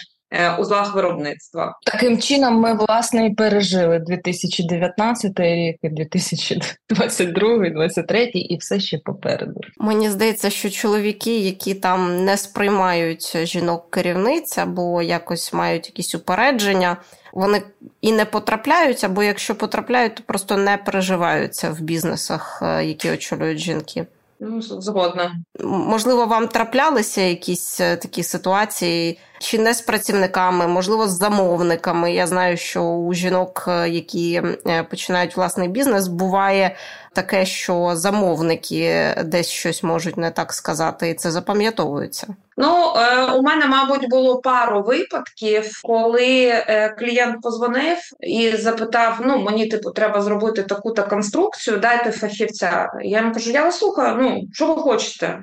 узлах 0.59 0.95
виробництва. 0.95 1.79
Таким 1.85 2.17
чином, 2.17 2.53
ми 2.53 2.73
власне 2.73 3.25
і 3.25 3.33
пережили 3.33 3.99
2019 3.99 5.39
рік, 5.39 5.77
2022, 5.83 7.57
2023 7.57 8.23
і 8.23 8.57
все 8.57 8.79
ще 8.79 8.97
попереду. 8.97 9.61
Мені 9.77 10.09
здається, 10.09 10.49
що 10.49 10.69
чоловіки, 10.69 11.39
які 11.39 11.73
там 11.73 12.25
не 12.25 12.37
сприймають 12.37 13.37
жінок 13.43 13.89
керівниць 13.89 14.57
або 14.57 15.01
якось 15.01 15.53
мають 15.53 15.87
якісь 15.87 16.15
упередження, 16.15 16.97
вони 17.33 17.61
і 18.01 18.11
не 18.11 18.25
потрапляють, 18.25 19.03
або 19.03 19.23
якщо 19.23 19.55
потрапляють, 19.55 20.15
то 20.15 20.23
просто 20.25 20.57
не 20.57 20.77
переживаються 20.77 21.69
в 21.69 21.81
бізнесах, 21.81 22.59
е, 22.61 22.85
які 22.85 23.11
очолюють 23.11 23.59
жінки. 23.59 24.05
Ну, 24.39 24.61
згодна. 24.61 25.35
Можливо, 25.63 26.25
вам 26.25 26.47
траплялися 26.47 27.21
якісь 27.21 27.79
е, 27.79 27.97
такі 27.97 28.23
ситуації, 28.23 29.19
чи 29.45 29.59
не 29.59 29.73
з 29.73 29.81
працівниками, 29.81 30.67
можливо, 30.67 31.07
з 31.07 31.17
замовниками. 31.17 32.13
Я 32.13 32.27
знаю, 32.27 32.57
що 32.57 32.83
у 32.83 33.13
жінок, 33.13 33.65
е, 33.67 33.89
які 33.89 34.41
е, 34.67 34.83
починають 34.83 35.37
власний 35.37 35.67
бізнес, 35.67 36.07
буває 36.07 36.75
таке, 37.13 37.45
що 37.45 37.91
замовники 37.95 39.15
десь 39.25 39.47
щось 39.47 39.83
можуть 39.83 40.17
не 40.17 40.31
так 40.31 40.53
сказати, 40.53 41.09
і 41.09 41.13
це 41.13 41.31
запам'ятовується. 41.31 42.27
Ну, 42.57 42.93
е, 42.95 43.31
у 43.31 43.41
мене, 43.41 43.67
мабуть, 43.67 44.09
було 44.09 44.37
пару 44.37 44.83
випадків, 44.83 45.81
коли 45.83 46.53
клієнт 46.99 47.41
позвонив 47.41 47.97
і 48.19 48.51
запитав: 48.51 49.19
ну, 49.25 49.37
мені 49.37 49.67
типу 49.67 49.91
треба 49.91 50.21
зробити 50.21 50.63
таку-то 50.63 51.03
конструкцію, 51.03 51.77
дайте 51.77 52.11
фахівця. 52.11 52.89
Я 53.03 53.19
йому 53.19 53.33
кажу, 53.33 53.51
я 53.51 53.63
вас 53.63 53.77
слухаю, 53.77 54.17
ну 54.19 54.41
що 54.53 54.73
ви 54.73 54.81
хочете? 54.81 55.39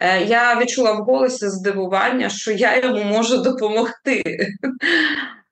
Е, 0.00 0.24
я 0.24 0.58
відчула 0.58 0.92
в 0.92 0.96
голосі 0.96 1.48
здивування, 1.48 2.28
що 2.28 2.52
я 2.52 2.76
йому 2.76 3.04
можу 3.04 3.36
допомогти. 3.36 4.48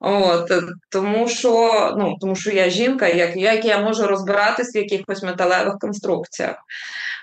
От, 0.04 0.52
Тому 0.90 1.28
що 1.28 1.94
ну, 1.98 2.16
тому 2.20 2.36
що 2.36 2.50
я 2.50 2.70
жінка, 2.70 3.08
як 3.08 3.36
як 3.36 3.64
я 3.64 3.78
можу 3.78 4.06
розбиратись 4.06 4.74
в 4.74 4.76
якихось 4.76 5.22
металевих 5.22 5.78
конструкціях. 5.80 6.56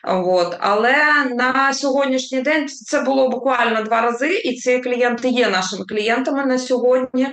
От. 0.08 0.58
Але 0.60 0.96
на 1.26 1.74
сьогоднішній 1.74 2.42
день 2.42 2.68
це 2.68 3.02
було 3.02 3.30
буквально 3.30 3.84
два 3.84 4.02
рази, 4.02 4.36
і 4.36 4.56
ці 4.56 4.80
клієнти 4.80 5.30
є 5.30 5.50
нашими 5.50 5.86
клієнтами 5.86 6.46
на 6.46 6.58
сьогодні. 6.58 7.28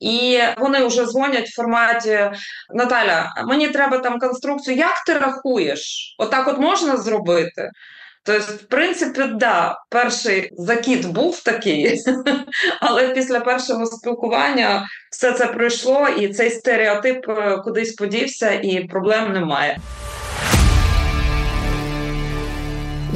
І 0.00 0.38
вони 0.58 0.86
вже 0.86 1.06
дзвонять 1.06 1.48
в 1.48 1.54
форматі 1.54 2.30
Наталя, 2.74 3.34
мені 3.46 3.68
треба 3.68 3.98
там 3.98 4.18
конструкцію. 4.18 4.76
Як 4.76 5.04
ти 5.06 5.14
рахуєш? 5.18 6.14
Отак 6.18 6.48
от 6.48 6.58
можна 6.58 6.96
зробити? 6.96 7.70
Тобто, 8.26 8.52
в 8.52 8.68
принципі, 8.68 9.22
да, 9.34 9.78
перший 9.90 10.50
закіт 10.52 11.06
був 11.06 11.42
такий, 11.42 12.00
але 12.80 13.08
після 13.08 13.40
першого 13.40 13.86
спілкування 13.86 14.86
все 15.10 15.32
це 15.32 15.46
пройшло, 15.46 16.08
і 16.08 16.28
цей 16.28 16.50
стереотип 16.50 17.28
е, 17.28 17.56
кудись 17.64 17.94
подівся, 17.94 18.50
і 18.50 18.84
проблем 18.84 19.32
немає. 19.32 19.78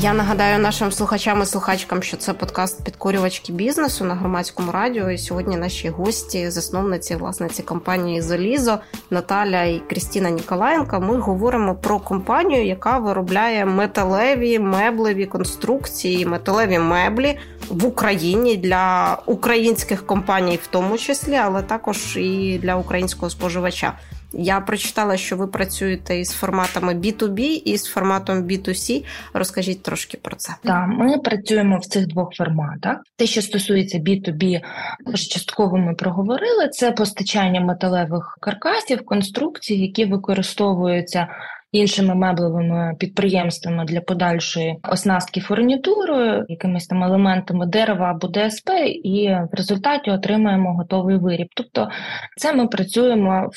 Я 0.02 0.12
нагадаю 0.12 0.58
нашим 0.58 0.92
слухачам 0.92 1.42
і 1.42 1.46
слухачкам, 1.46 2.02
що 2.02 2.16
це 2.16 2.32
подкаст 2.32 2.84
підкорювачки 2.84 3.52
бізнесу 3.52 4.04
на 4.04 4.14
громадському 4.14 4.72
радіо. 4.72 5.10
І 5.10 5.18
сьогодні 5.18 5.56
наші 5.56 5.88
гості, 5.88 6.50
засновниці 6.50 7.16
власниці 7.16 7.62
компанії 7.62 8.20
Залізо 8.20 8.78
Наталя 9.10 9.62
і 9.62 9.78
Крістіна 9.78 10.30
Ніколаєнка. 10.30 10.98
Ми 10.98 11.18
говоримо 11.18 11.74
про 11.74 11.98
компанію, 11.98 12.66
яка 12.66 12.98
виробляє 12.98 13.66
металеві 13.66 14.58
меблеві 14.58 15.26
конструкції, 15.26 16.26
металеві 16.26 16.78
меблі 16.78 17.38
в 17.68 17.86
Україні 17.86 18.56
для 18.56 19.16
українських 19.26 20.06
компаній, 20.06 20.58
в 20.62 20.66
тому 20.66 20.98
числі, 20.98 21.34
але 21.34 21.62
також 21.62 22.16
і 22.16 22.58
для 22.62 22.76
українського 22.76 23.30
споживача. 23.30 23.92
Я 24.32 24.60
прочитала, 24.60 25.16
що 25.16 25.36
ви 25.36 25.46
працюєте 25.46 26.18
із 26.18 26.30
форматами 26.30 26.94
B2B 26.94 27.40
і 27.64 27.76
з 27.76 27.84
форматом 27.84 28.42
B2C. 28.42 29.04
Розкажіть 29.34 29.82
трошки 29.82 30.18
про 30.22 30.36
це. 30.36 30.54
Так, 30.64 30.86
ми 30.88 31.18
працюємо 31.18 31.78
в 31.78 31.86
цих 31.86 32.06
двох 32.06 32.34
форматах. 32.34 32.98
Те, 33.16 33.26
що 33.26 33.42
стосується 33.42 33.98
B2B, 33.98 34.60
також 35.04 35.20
частково 35.20 35.76
ми 35.76 35.94
проговорили. 35.94 36.68
Це 36.68 36.92
постачання 36.92 37.60
металевих 37.60 38.38
каркасів, 38.40 39.04
конструкцій, 39.04 39.74
які 39.74 40.04
використовуються 40.04 41.28
іншими 41.72 42.14
меблевими 42.14 42.94
підприємствами 42.98 43.84
для 43.84 44.00
подальшої 44.00 44.76
оснастки 44.90 45.40
фурнітурою, 45.40 46.44
якимись 46.48 46.86
там 46.86 47.04
елементами 47.04 47.66
дерева 47.66 48.10
або 48.10 48.28
ДСП, 48.28 48.70
і 49.04 49.28
в 49.52 49.56
результаті 49.56 50.10
отримаємо 50.10 50.74
готовий 50.74 51.16
виріб. 51.16 51.48
Тобто, 51.56 51.88
це 52.36 52.52
ми 52.52 52.66
працюємо 52.66 53.50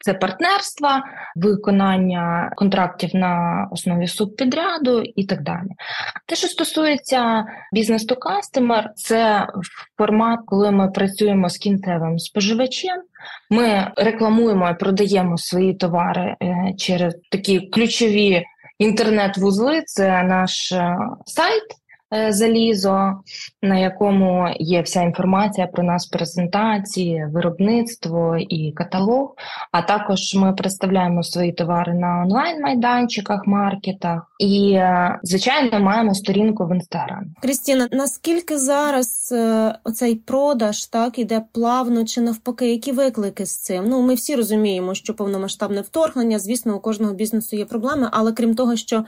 це 0.00 0.14
партнерство, 0.14 0.88
виконання 1.36 2.52
контрактів 2.56 3.16
на 3.16 3.68
основі 3.70 4.06
субпідряду 4.06 5.02
і 5.02 5.24
так 5.26 5.42
далі. 5.42 5.68
Те, 6.26 6.36
що 6.36 6.48
стосується 6.48 7.44
бізнес 7.72 8.08
to 8.08 8.16
customer, 8.16 8.84
це 8.94 9.46
формат, 9.98 10.40
коли 10.46 10.70
ми 10.70 10.90
працюємо 10.90 11.48
з 11.48 11.58
кінцевим 11.58 12.18
споживачем. 12.18 13.02
Ми 13.50 13.92
рекламуємо 13.96 14.70
і 14.70 14.74
продаємо 14.74 15.38
свої 15.38 15.74
товари 15.74 16.36
е, 16.42 16.74
через 16.78 17.14
такі 17.30 17.60
ключові 17.60 18.44
інтернет-вузли. 18.78 19.82
Це 19.86 20.22
наш 20.22 20.72
е, 20.72 20.96
сайт. 21.26 21.62
Е, 22.14 22.32
залізо, 22.32 23.12
на 23.62 23.78
якому 23.78 24.54
є 24.58 24.82
вся 24.82 25.02
інформація 25.02 25.66
про 25.66 25.82
нас, 25.82 26.06
презентації, 26.06 27.26
виробництво 27.32 28.36
і 28.48 28.72
каталог. 28.72 29.34
А 29.72 29.82
також 29.82 30.34
ми 30.34 30.52
представляємо 30.52 31.22
свої 31.22 31.52
товари 31.52 31.94
на 31.94 32.22
онлайн-майданчиках, 32.22 33.46
маркетах 33.46 34.22
і, 34.38 34.72
е, 34.72 35.18
звичайно, 35.22 35.80
маємо 35.80 36.14
сторінку 36.14 36.66
в 36.66 36.74
інстаграмі. 36.74 37.26
Крістіна, 37.42 37.88
наскільки 37.92 38.58
зараз 38.58 39.32
е, 39.32 39.74
оцей 39.84 40.14
продаж 40.14 40.86
так 40.86 41.18
іде 41.18 41.42
плавно 41.52 42.04
чи 42.04 42.20
навпаки, 42.20 42.70
які 42.70 42.92
виклики 42.92 43.46
з 43.46 43.58
цим? 43.58 43.84
Ну 43.88 44.02
ми 44.02 44.14
всі 44.14 44.36
розуміємо, 44.36 44.94
що 44.94 45.14
повномасштабне 45.14 45.80
вторгнення, 45.80 46.38
звісно, 46.38 46.76
у 46.76 46.80
кожного 46.80 47.14
бізнесу 47.14 47.56
є 47.56 47.64
проблеми, 47.64 48.08
але 48.12 48.32
крім 48.32 48.54
того, 48.54 48.76
що 48.76 49.04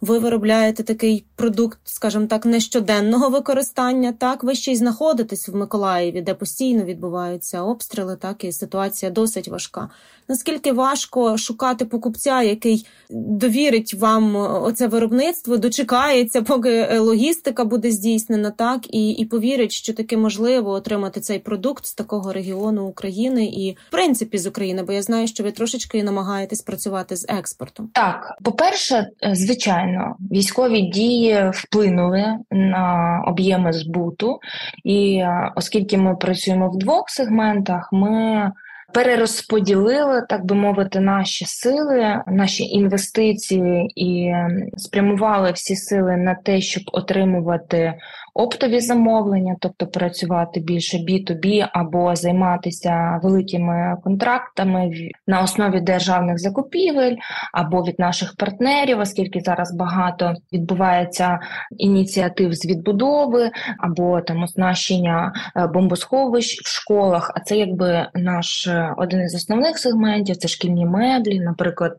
ви 0.00 0.18
виробляєте 0.18 0.82
такий 0.82 1.24
продукт, 1.36 1.78
скажімо 1.84 2.26
так, 2.26 2.46
нещоденного 2.46 3.28
використання. 3.28 4.12
Так, 4.12 4.44
ви 4.44 4.54
ще 4.54 4.72
й 4.72 4.76
знаходитесь 4.76 5.48
в 5.48 5.56
Миколаєві, 5.56 6.20
де 6.20 6.34
постійно 6.34 6.84
відбуваються 6.84 7.62
обстріли, 7.62 8.16
так 8.16 8.44
і 8.44 8.52
ситуація 8.52 9.10
досить 9.10 9.48
важка. 9.48 9.88
Наскільки 10.28 10.72
важко 10.72 11.38
шукати 11.38 11.84
покупця, 11.84 12.42
який 12.42 12.86
довірить 13.10 13.94
вам 13.94 14.36
оце 14.36 14.86
виробництво, 14.86 15.56
дочекається, 15.56 16.42
поки 16.42 16.98
логістика 16.98 17.64
буде 17.64 17.90
здійснена, 17.90 18.50
так 18.50 18.94
і 18.94 19.10
і 19.10 19.24
повірить, 19.24 19.72
що 19.72 19.94
таки 19.94 20.16
можливо 20.16 20.70
отримати 20.70 21.20
цей 21.20 21.38
продукт 21.38 21.86
з 21.86 21.94
такого 21.94 22.32
регіону 22.32 22.86
України 22.86 23.44
і 23.44 23.76
в 23.88 23.90
принципі 23.90 24.38
з 24.38 24.46
України, 24.46 24.82
бо 24.82 24.92
я 24.92 25.02
знаю, 25.02 25.26
що 25.26 25.44
ви 25.44 25.52
трошечки 25.52 26.02
намагаєтесь 26.02 26.62
працювати 26.62 27.16
з 27.16 27.26
експортом. 27.28 27.90
Так, 27.94 28.36
по 28.42 28.52
перше, 28.52 29.10
звичайно 29.32 29.87
звичайно, 29.88 30.16
військові 30.32 30.80
дії 30.80 31.50
вплинули 31.52 32.24
на 32.50 33.22
об'єми 33.26 33.72
збуту, 33.72 34.38
і 34.84 35.16
е, 35.16 35.52
оскільки 35.56 35.98
ми 35.98 36.16
працюємо 36.16 36.70
в 36.70 36.78
двох 36.78 37.10
сегментах, 37.10 37.88
ми 37.92 38.52
перерозподілили, 38.94 40.26
так 40.28 40.44
би 40.44 40.54
мовити, 40.54 41.00
наші 41.00 41.44
сили, 41.44 42.22
наші 42.26 42.64
інвестиції 42.64 43.92
і 43.96 44.32
спрямували 44.76 45.52
всі 45.52 45.76
сили 45.76 46.16
на 46.16 46.34
те, 46.34 46.60
щоб 46.60 46.82
отримувати 46.92 47.94
оптові 48.34 48.80
замовлення, 48.80 49.56
тобто 49.60 49.86
працювати 49.86 50.60
більше 50.60 50.96
B2B 50.96 51.68
або 51.72 52.16
займатися 52.16 53.20
великими 53.22 53.96
контрактами 54.04 54.90
на 55.26 55.40
основі 55.40 55.80
державних 55.80 56.38
закупівель 56.38 57.16
або 57.52 57.82
від 57.82 57.98
наших 57.98 58.34
партнерів, 58.36 58.98
оскільки 59.00 59.40
зараз 59.40 59.74
багато 59.74 60.34
відбувається 60.52 61.38
ініціатив 61.78 62.54
з 62.54 62.66
відбудови 62.66 63.50
або 63.78 64.20
там 64.20 64.42
оснащення 64.42 65.32
е, 65.56 65.66
бомбосховищ 65.66 66.60
в 66.60 66.68
школах. 66.68 67.32
А 67.34 67.40
це 67.40 67.56
якби 67.56 68.06
наш 68.14 68.66
е, 68.66 68.94
один 68.96 69.20
із 69.20 69.34
основних 69.34 69.78
сегментів 69.78 70.36
це 70.36 70.48
шкільні 70.48 70.86
меблі, 70.86 71.40
наприклад, 71.40 71.98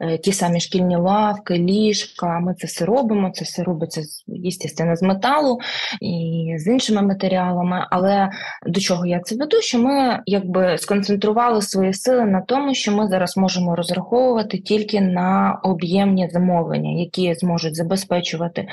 е, 0.00 0.18
ті 0.18 0.32
самі 0.32 0.60
шкільні 0.60 0.96
лавки, 0.96 1.54
ліжка. 1.54 2.40
Ми 2.40 2.54
це 2.54 2.66
все 2.66 2.84
робимо. 2.84 3.30
Це 3.30 3.44
все 3.44 3.62
робиться 3.62 4.02
звісно, 4.26 4.96
з 4.96 5.02
металу. 5.02 5.58
І 6.00 6.54
з 6.58 6.66
іншими 6.66 7.02
матеріалами. 7.02 7.86
Але 7.90 8.30
до 8.66 8.80
чого 8.80 9.06
я 9.06 9.20
це 9.20 9.36
веду? 9.36 9.60
Що 9.60 9.78
ми 9.78 10.20
якби 10.26 10.78
сконцентрували 10.78 11.62
свої 11.62 11.94
сили 11.94 12.24
на 12.24 12.40
тому, 12.40 12.74
що 12.74 12.92
ми 12.92 13.08
зараз 13.08 13.36
можемо 13.36 13.76
розраховувати 13.76 14.58
тільки 14.58 15.00
на 15.00 15.60
об'ємні 15.62 16.28
замовлення, 16.32 17.00
які 17.00 17.34
зможуть 17.34 17.76
забезпечувати 17.76 18.68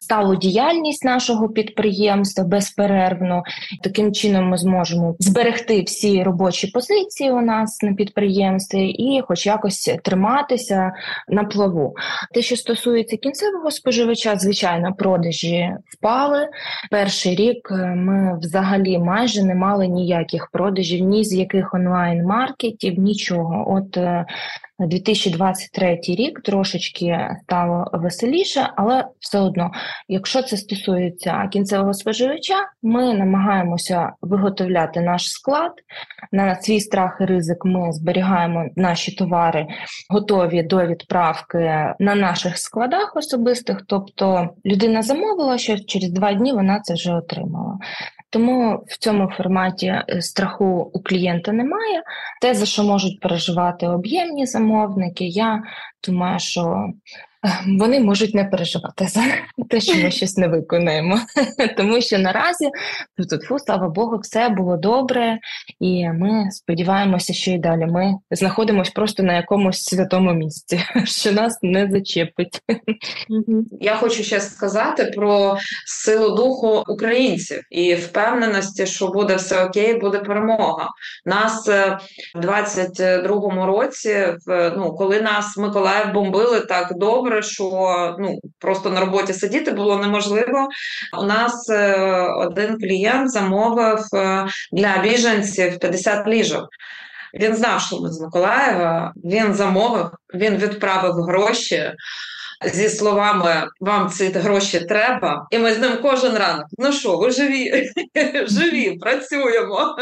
сталу 0.00 0.36
діяльність 0.36 1.04
нашого 1.04 1.48
підприємства 1.48 2.44
безперервно. 2.44 3.42
Таким 3.82 4.12
чином 4.12 4.48
ми 4.48 4.58
зможемо 4.58 5.16
зберегти 5.18 5.82
всі 5.82 6.22
робочі 6.22 6.66
позиції 6.66 7.30
у 7.30 7.40
нас 7.40 7.82
на 7.82 7.94
підприємстві 7.94 8.88
і, 8.88 9.22
хоч 9.28 9.46
якось, 9.46 9.96
триматися 10.04 10.92
на 11.28 11.44
плаву. 11.44 11.94
Те, 12.34 12.42
що 12.42 12.56
стосується 12.56 13.16
кінцевого 13.16 13.70
споживача, 13.70 14.36
звичайно, 14.36 14.94
продажі 14.98 15.70
впали. 15.86 16.17
Перший 16.90 17.34
рік 17.34 17.68
е, 17.70 17.74
ми 17.74 18.38
взагалі 18.38 18.98
майже 18.98 19.44
не 19.44 19.54
мали 19.54 19.88
ніяких 19.88 20.48
продажів, 20.52 21.04
ні 21.04 21.24
з 21.24 21.34
яких 21.34 21.74
онлайн-маркетів, 21.74 22.98
нічого. 22.98 23.64
От 23.76 23.96
е, 23.96 24.26
2023 24.86 26.00
рік 26.02 26.40
трошечки 26.40 27.28
стало 27.42 27.90
веселіше, 27.92 28.70
але 28.76 29.04
все 29.20 29.38
одно, 29.40 29.70
якщо 30.08 30.42
це 30.42 30.56
стосується 30.56 31.48
кінцевого 31.52 31.94
споживача, 31.94 32.54
ми 32.82 33.14
намагаємося 33.14 34.12
виготовляти 34.22 35.00
наш 35.00 35.30
склад. 35.30 35.72
На 36.32 36.60
свій 36.60 36.80
страх 36.80 37.18
і 37.20 37.24
ризик 37.24 37.64
ми 37.64 37.92
зберігаємо 37.92 38.66
наші 38.76 39.12
товари 39.12 39.66
готові 40.08 40.62
до 40.62 40.86
відправки 40.86 41.58
на 41.98 42.14
наших 42.14 42.58
складах 42.58 43.16
особистих. 43.16 43.82
Тобто 43.86 44.48
людина 44.66 45.02
замовила, 45.02 45.58
що 45.58 45.78
через 45.78 46.10
два 46.10 46.32
дні 46.32 46.52
вона 46.52 46.80
це 46.80 46.94
вже 46.94 47.14
отримала. 47.14 47.78
Тому 48.30 48.84
в 48.86 48.98
цьому 48.98 49.28
форматі 49.28 49.86
е, 49.86 50.22
страху 50.22 50.90
у 50.94 51.02
клієнта 51.02 51.52
немає. 51.52 52.02
Те, 52.40 52.54
за 52.54 52.66
що 52.66 52.84
можуть 52.84 53.20
переживати 53.20 53.88
об'ємні 53.88 54.46
замовники, 54.46 55.26
я 55.26 55.62
думаю, 56.06 56.38
що 56.38 56.88
вони 57.78 58.00
можуть 58.00 58.34
не 58.34 58.44
переживати 58.44 59.06
за 59.06 59.20
те, 59.70 59.80
що 59.80 59.94
ми 59.94 60.10
щось 60.10 60.36
не 60.36 60.48
виконаємо, 60.48 61.20
тому 61.76 62.00
що 62.00 62.18
наразі 62.18 62.70
тут 63.30 63.42
фу, 63.42 63.58
слава 63.58 63.88
Богу, 63.88 64.18
все 64.18 64.48
було 64.48 64.76
добре, 64.76 65.38
і 65.80 66.08
ми 66.08 66.50
сподіваємося, 66.50 67.32
що 67.32 67.50
і 67.50 67.58
далі 67.58 67.86
ми 67.86 68.14
знаходимося 68.30 68.92
просто 68.94 69.22
на 69.22 69.36
якомусь 69.36 69.84
святому 69.84 70.32
місці, 70.32 70.80
що 71.04 71.32
нас 71.32 71.58
не 71.62 71.88
зачепить. 71.92 72.62
Я 73.80 73.94
хочу 73.94 74.22
ще 74.22 74.40
сказати 74.40 75.04
про 75.04 75.58
силу 75.86 76.36
духу 76.36 76.84
українців 76.88 77.62
і 77.70 77.94
впевненості, 77.94 78.86
що 78.86 79.08
буде 79.08 79.34
все 79.34 79.64
окей, 79.64 79.94
буде 79.94 80.18
перемога. 80.18 80.88
Нас 81.26 81.68
е, 81.68 81.98
в 82.34 82.40
22-му 82.40 83.66
році, 83.66 84.26
ну 84.76 84.94
коли 84.98 85.20
нас 85.20 85.56
Миколаїв 85.56 86.12
бомбили 86.12 86.60
так 86.60 86.92
добре 86.96 87.27
добре, 87.28 87.42
що 87.42 88.16
ну 88.18 88.38
просто 88.58 88.90
на 88.90 89.00
роботі 89.00 89.32
сидіти 89.32 89.70
було 89.70 89.98
неможливо. 89.98 90.68
У 91.18 91.22
нас 91.22 91.70
е, 91.70 91.96
один 92.36 92.78
клієнт 92.78 93.30
замовив 93.30 93.98
е, 94.14 94.46
для 94.72 94.98
біженців 94.98 95.78
50 95.78 96.26
ліжок. 96.26 96.68
Він 97.34 97.56
знав, 97.56 97.80
що 97.80 98.00
ми 98.00 98.12
з 98.12 98.20
Миколаєва. 98.20 99.12
Він 99.24 99.54
замовив, 99.54 100.10
він 100.34 100.56
відправив 100.56 101.12
гроші 101.12 101.92
зі 102.64 102.88
словами 102.88 103.68
Вам 103.80 104.08
ці 104.08 104.24
гроші 104.26 104.80
треба, 104.80 105.46
і 105.50 105.58
ми 105.58 105.74
з 105.74 105.78
ним 105.78 105.92
кожен 106.02 106.34
ранок. 106.34 106.66
Ну 106.78 106.92
що, 106.92 107.16
ви 107.16 107.30
живі, 107.30 107.90
живі, 108.46 108.98
працюємо. 109.00 109.96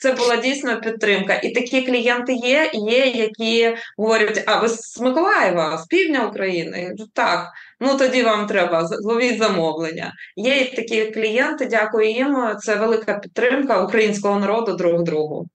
Це 0.00 0.12
була 0.12 0.36
дійсно 0.36 0.80
підтримка. 0.80 1.34
І 1.34 1.50
такі 1.50 1.82
клієнти 1.82 2.32
є, 2.32 2.70
є, 2.74 3.06
які 3.06 3.76
говорять: 3.98 4.44
а 4.46 4.60
ви 4.60 4.68
з 4.68 5.00
Миколаєва, 5.00 5.78
з 5.78 5.86
півдня 5.86 6.26
України? 6.26 6.94
Так. 7.14 7.52
Ну 7.80 7.94
тоді 7.94 8.22
вам 8.22 8.46
треба 8.46 8.86
зловіть 8.86 9.38
замовлення. 9.38 10.14
Є 10.36 10.64
такі 10.64 11.04
клієнти, 11.04 11.66
дякую 11.66 12.10
їм. 12.10 12.36
Це 12.60 12.74
велика 12.74 13.18
підтримка 13.18 13.84
українського 13.84 14.40
народу 14.40 14.76
друг 14.76 15.02
другу. 15.02 15.46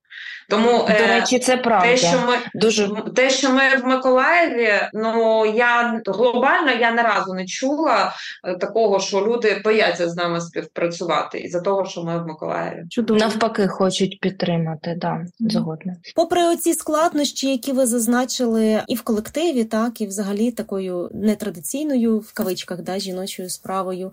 Тому 0.54 0.78
до 0.78 0.94
е, 0.94 1.08
речі, 1.08 1.40
це 1.40 1.58
правда. 1.58 1.88
Те, 1.88 1.98
що 1.98 2.20
ми 2.28 2.36
дуже 2.54 2.90
те, 3.16 3.30
що 3.30 3.50
ми 3.50 3.62
в 3.84 3.86
Миколаєві, 3.86 4.74
ну 4.94 5.46
я 5.46 6.02
глобально 6.06 6.72
я 6.72 6.92
не 6.92 7.04
разу 7.04 7.34
не 7.34 7.46
чула 7.46 8.14
е, 8.44 8.56
такого, 8.56 9.00
що 9.00 9.22
люди 9.22 9.62
бояться 9.64 10.10
з 10.10 10.16
нами 10.16 10.42
співпрацювати 10.42 11.40
із 11.40 11.52
за 11.52 11.62
того, 11.62 11.86
що 11.86 12.04
ми 12.04 12.24
в 12.24 12.28
Миколаєві. 12.28 12.84
Чудово. 12.90 13.20
навпаки, 13.20 13.68
хочуть 13.68 14.20
підтримати. 14.20 14.96
Да, 14.98 15.26
згодна. 15.40 15.96
Попри 16.16 16.44
оці 16.44 16.74
складнощі, 16.74 17.52
які 17.52 17.72
ви 17.72 17.86
зазначили, 17.86 18.82
і 18.88 18.96
в 18.96 19.02
колективі, 19.02 19.64
так 19.64 20.02
і 20.02 20.08
взагалі 20.08 20.52
такою 20.52 21.10
нетрадиційною 21.14 22.20
в 22.20 22.34
кавичках 22.34 22.82
да 22.82 23.00
жіночою 23.00 23.50
справою. 23.50 24.12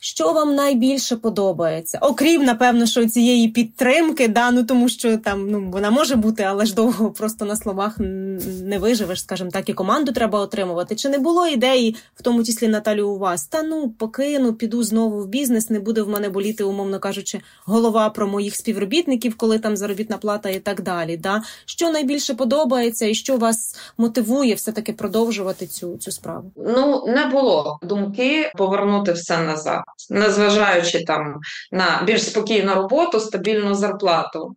Що 0.00 0.32
вам 0.32 0.54
найбільше 0.54 1.16
подобається? 1.16 1.98
Окрім, 2.02 2.44
напевно, 2.44 2.86
що 2.86 3.08
цієї 3.08 3.48
підтримки, 3.48 4.28
да, 4.28 4.50
ну 4.50 4.64
тому 4.64 4.88
що 4.88 5.18
там 5.18 5.50
ну 5.50 5.70
вона 5.70 5.90
може 5.90 6.16
бути, 6.16 6.42
але 6.42 6.66
ж 6.66 6.74
довго 6.74 7.10
просто 7.10 7.44
на 7.44 7.56
словах 7.56 7.98
не 7.98 8.78
виживеш, 8.78 9.20
скажімо 9.20 9.50
так, 9.50 9.68
і 9.68 9.74
команду 9.74 10.12
треба 10.12 10.40
отримувати. 10.40 10.96
Чи 10.96 11.08
не 11.08 11.18
було 11.18 11.46
ідеї, 11.46 11.96
в 12.14 12.22
тому 12.22 12.44
числі 12.44 12.68
Наталю, 12.68 13.08
у 13.08 13.18
вас? 13.18 13.46
Та 13.46 13.62
ну 13.62 13.90
покину, 13.90 14.54
піду 14.54 14.82
знову 14.82 15.22
в 15.22 15.28
бізнес, 15.28 15.70
не 15.70 15.80
буде 15.80 16.02
в 16.02 16.08
мене 16.08 16.28
боліти, 16.28 16.64
умовно 16.64 16.98
кажучи, 16.98 17.40
голова 17.64 18.10
про 18.10 18.28
моїх 18.28 18.56
співробітників, 18.56 19.36
коли 19.36 19.58
там 19.58 19.76
заробітна 19.76 20.18
плата 20.18 20.48
і 20.48 20.58
так 20.58 20.80
далі. 20.80 21.16
Да? 21.16 21.42
Що 21.64 21.90
найбільше 21.90 22.34
подобається, 22.34 23.06
і 23.06 23.14
що 23.14 23.36
вас 23.36 23.76
мотивує 23.98 24.54
все-таки 24.54 24.92
продовжувати 24.92 25.66
цю, 25.66 25.96
цю 25.96 26.12
справу? 26.12 26.52
Ну 26.56 27.04
не 27.06 27.26
було 27.26 27.78
думки 27.82 28.52
повернути 28.56 29.12
все 29.12 29.38
назад 29.38 29.87
незважаючи 30.10 31.04
там 31.04 31.36
на 31.72 32.02
більш 32.04 32.24
спокійну 32.30 32.74
роботу, 32.74 33.20
стабільну 33.20 33.74
зарплату, 33.74 34.56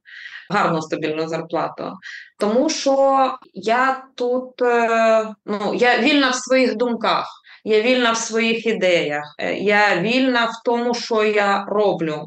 гарну 0.49 0.81
стабільну 0.81 1.27
зарплату. 1.27 1.93
Тому 2.39 2.69
що 2.69 3.37
я 3.53 4.03
тут 4.15 4.61
е, 4.61 5.33
ну, 5.45 5.73
я 5.75 5.99
вільна 5.99 6.29
в 6.29 6.35
своїх 6.35 6.75
думках. 6.75 7.27
Я 7.63 7.81
вільна 7.81 8.11
в 8.11 8.17
своїх 8.17 8.65
ідеях, 8.65 9.35
е, 9.39 9.53
я 9.53 10.01
вільна 10.01 10.45
в 10.45 10.51
тому, 10.65 10.93
що 10.93 11.23
я 11.23 11.65
роблю. 11.67 12.25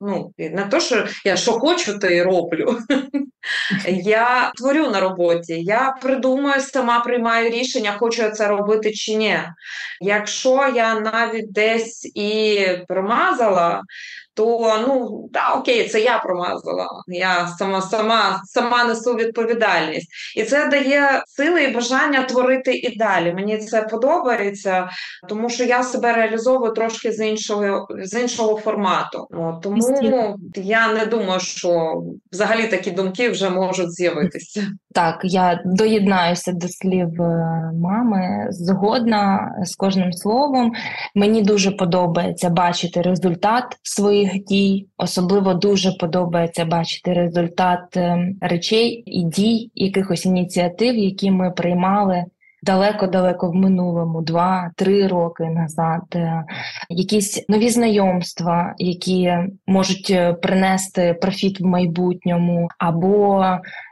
Ну, 0.00 0.32
Не 0.38 0.64
то, 0.70 0.80
що 0.80 1.06
я 1.24 1.36
що 1.36 1.52
хочу, 1.52 1.98
то 1.98 2.06
і 2.06 2.22
роблю. 2.22 2.78
Я 3.86 4.52
творю 4.56 4.90
на 4.90 5.00
роботі, 5.00 5.62
я 5.62 5.96
придумаю, 6.02 6.60
сама 6.60 7.00
приймаю 7.00 7.50
рішення, 7.50 7.96
хочу 7.98 8.22
я 8.22 8.30
це 8.30 8.48
робити 8.48 8.92
чи 8.92 9.14
ні. 9.14 9.38
Якщо 10.00 10.72
я 10.74 11.00
навіть 11.00 11.52
десь 11.52 12.12
і 12.14 12.60
промазала, 12.88 13.82
то 14.36 14.76
ну 14.88 15.28
да, 15.32 15.54
окей, 15.54 15.88
це 15.88 16.00
я 16.00 16.18
промазала. 16.18 16.88
Я 17.08 17.48
сама 17.58 17.82
сама 17.82 18.42
сама 18.44 18.84
несу 18.84 19.14
відповідальність, 19.14 20.08
і 20.36 20.42
це 20.42 20.68
дає 20.68 21.22
сили 21.26 21.64
і 21.64 21.74
бажання 21.74 22.22
творити 22.22 22.74
і 22.74 22.96
далі. 22.96 23.32
Мені 23.34 23.58
це 23.58 23.82
подобається, 23.82 24.88
тому 25.28 25.48
що 25.48 25.64
я 25.64 25.82
себе 25.82 26.12
реалізовую 26.12 26.72
трошки 26.72 27.12
з 27.12 27.26
іншого 27.26 27.86
з 28.04 28.20
іншого 28.20 28.56
формату. 28.56 29.26
От, 29.30 29.62
тому 29.62 30.36
я 30.54 30.92
не 30.92 31.06
думаю, 31.06 31.40
що 31.40 32.02
взагалі 32.32 32.66
такі 32.66 32.90
думки 32.90 33.30
вже 33.30 33.50
можуть 33.50 33.92
з'явитися. 33.92 34.62
Так, 34.94 35.20
я 35.24 35.60
доєднаюся 35.64 36.52
до 36.52 36.68
слів 36.68 37.22
е, 37.22 37.70
мами. 37.82 38.46
Згодна 38.50 39.54
з 39.64 39.76
кожним 39.76 40.12
словом. 40.12 40.72
Мені 41.14 41.42
дуже 41.42 41.70
подобається 41.70 42.50
бачити 42.50 43.02
результат 43.02 43.64
своїх 43.82 44.25
дій. 44.48 44.86
Особливо 44.98 45.54
дуже 45.54 45.92
подобається 45.92 46.64
бачити 46.64 47.12
результат 47.12 47.96
е, 47.96 48.34
речей 48.40 49.02
і 49.06 49.24
дій, 49.24 49.70
якихось 49.74 50.26
ініціатив, 50.26 50.96
які 50.96 51.30
ми 51.30 51.50
приймали 51.50 52.24
далеко-далеко 52.62 53.50
в 53.50 53.54
минулому, 53.54 54.22
два-три 54.22 55.06
роки 55.06 55.44
назад, 55.44 56.02
е, 56.14 56.44
якісь 56.90 57.44
нові 57.48 57.68
знайомства, 57.68 58.74
які 58.78 59.34
можуть 59.66 60.10
е, 60.10 60.32
принести 60.32 61.14
профіт 61.22 61.60
в 61.60 61.64
майбутньому, 61.64 62.68
або 62.78 63.44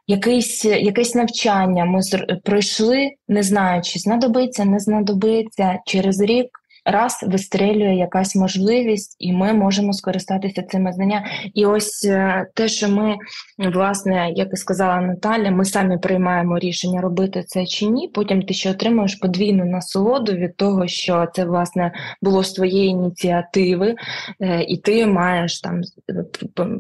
якесь, 0.07 0.65
якесь 0.65 1.15
навчання 1.15 1.85
ми 1.85 2.01
пройшли, 2.45 3.11
не 3.29 3.43
знаючи, 3.43 3.99
знадобиться, 3.99 4.65
не 4.65 4.79
знадобиться 4.79 5.79
через 5.87 6.21
рік. 6.21 6.47
Раз 6.85 7.25
вистрілює 7.29 7.95
якась 7.95 8.37
можливість, 8.37 9.17
і 9.19 9.33
ми 9.33 9.53
можемо 9.53 9.93
скористатися 9.93 10.63
цими 10.63 10.93
знаннями. 10.93 11.27
І 11.55 11.67
ось 11.67 12.05
е, 12.05 12.47
те, 12.55 12.69
що 12.69 12.89
ми, 12.89 13.17
власне, 13.59 14.31
як 14.35 14.49
і 14.53 14.57
сказала 14.57 15.01
Наталя, 15.01 15.51
ми 15.51 15.65
самі 15.65 15.99
приймаємо 15.99 16.59
рішення 16.59 17.01
робити 17.01 17.45
це 17.47 17.67
чи 17.67 17.87
ні. 17.87 18.11
Потім 18.15 18.43
ти 18.43 18.55
ще 18.55 18.71
отримуєш 18.71 19.15
подвійну 19.15 19.65
насолоду 19.65 20.33
від 20.33 20.57
того, 20.57 20.87
що 20.87 21.27
це 21.35 21.45
власне 21.45 21.93
було 22.23 22.45
з 22.45 22.53
твоєї 22.53 22.89
ініціативи, 22.89 23.95
е, 24.41 24.63
і 24.63 24.77
ти 24.77 25.07
маєш 25.07 25.61
там 25.61 25.81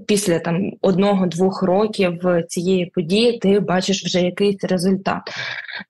після 0.06 0.38
там 0.38 0.70
одного-двох 0.82 1.62
років 1.62 2.20
цієї 2.48 2.86
події, 2.86 3.38
ти 3.38 3.60
бачиш 3.60 4.04
вже 4.04 4.20
якийсь 4.20 4.64
результат. 4.64 5.22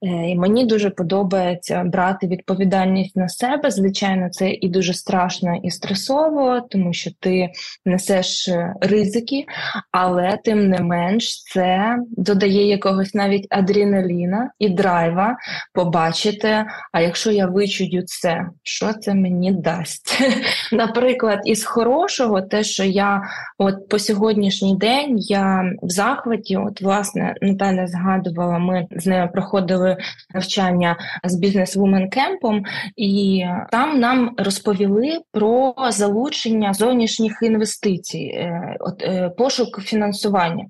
Е, 0.02 0.30
і 0.30 0.34
Мені 0.34 0.66
дуже 0.66 0.90
подобається 0.90 1.84
брати 1.84 2.26
відповідальність 2.26 3.16
на 3.16 3.28
себе. 3.28 3.70
Звичайно, 3.70 4.03
це 4.32 4.50
і 4.50 4.68
дуже 4.68 4.94
страшно 4.94 5.56
і 5.62 5.70
стресово, 5.70 6.60
тому 6.70 6.92
що 6.92 7.10
ти 7.20 7.50
несеш 7.84 8.48
е, 8.48 8.74
ризики, 8.80 9.44
але 9.92 10.38
тим 10.44 10.68
не 10.68 10.80
менш 10.80 11.42
це 11.42 11.96
додає 12.10 12.68
якогось 12.68 13.14
навіть 13.14 13.46
адреналіна 13.50 14.50
і 14.58 14.68
драйва 14.68 15.36
побачити. 15.72 16.64
А 16.92 17.00
якщо 17.00 17.30
я 17.30 17.46
вичую 17.46 18.02
це, 18.06 18.46
що 18.62 18.92
це 18.92 19.14
мені 19.14 19.52
дасть? 19.52 20.22
Наприклад, 20.72 21.40
із 21.44 21.64
хорошого, 21.64 22.42
те, 22.42 22.64
що 22.64 22.84
я 22.84 23.22
от 23.58 23.88
по 23.88 23.98
сьогоднішній 23.98 24.76
день 24.76 25.18
я 25.18 25.64
в 25.82 25.90
захваті, 25.90 26.56
от 26.56 26.80
власне 26.80 27.34
Наталя 27.42 27.86
згадувала, 27.86 28.58
ми 28.58 28.86
з 28.90 29.06
нею 29.06 29.28
проходили 29.32 29.96
навчання 30.34 30.96
з 31.24 31.34
бізнес-вумен 31.34 32.10
кемпом, 32.10 32.64
і 32.96 33.44
там 33.70 33.93
нам 33.94 34.34
розповіли 34.38 35.20
про 35.32 35.74
залучення 35.88 36.74
зовнішніх 36.74 37.38
інвестицій, 37.42 38.24
е, 38.24 38.76
е, 39.02 39.30
пошук 39.38 39.80
фінансування. 39.82 40.64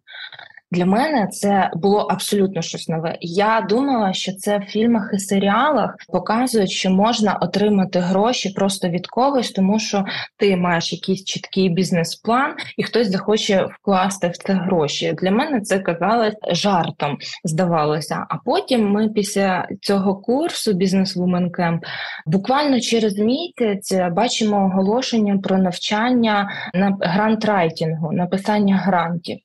Для 0.71 0.87
мене 0.87 1.27
це 1.27 1.71
було 1.75 1.99
абсолютно 1.99 2.63
щось 2.63 2.89
нове. 2.89 3.17
Я 3.21 3.67
думала, 3.69 4.13
що 4.13 4.33
це 4.33 4.59
в 4.59 4.63
фільмах 4.63 5.11
і 5.15 5.19
серіалах 5.19 5.95
показують, 6.13 6.71
що 6.71 6.91
можна 6.91 7.35
отримати 7.35 7.99
гроші 7.99 8.51
просто 8.51 8.89
від 8.89 9.07
когось, 9.07 9.51
тому 9.51 9.79
що 9.79 10.05
ти 10.37 10.57
маєш 10.57 10.93
якийсь 10.93 11.25
чіткий 11.25 11.69
бізнес-план, 11.69 12.55
і 12.77 12.83
хтось 12.83 13.11
захоче 13.11 13.67
вкласти 13.81 14.29
в 14.29 14.37
це 14.37 14.53
гроші. 14.53 15.15
Для 15.23 15.31
мене 15.31 15.61
це 15.61 15.79
казалось 15.79 16.35
жартом, 16.53 17.19
здавалося. 17.45 18.27
А 18.29 18.37
потім 18.45 18.91
ми 18.91 19.09
після 19.09 19.69
цього 19.81 20.17
курсу 20.17 20.73
Бізнес 20.73 21.17
Camp 21.17 21.79
буквально 22.27 22.81
через 22.81 23.19
місяць 23.19 23.95
бачимо 24.13 24.65
оголошення 24.67 25.39
про 25.39 25.59
навчання 25.59 26.51
на 26.75 26.97
грантрайтінгу, 27.01 28.13
написання 28.13 28.77
грантів. 28.77 29.39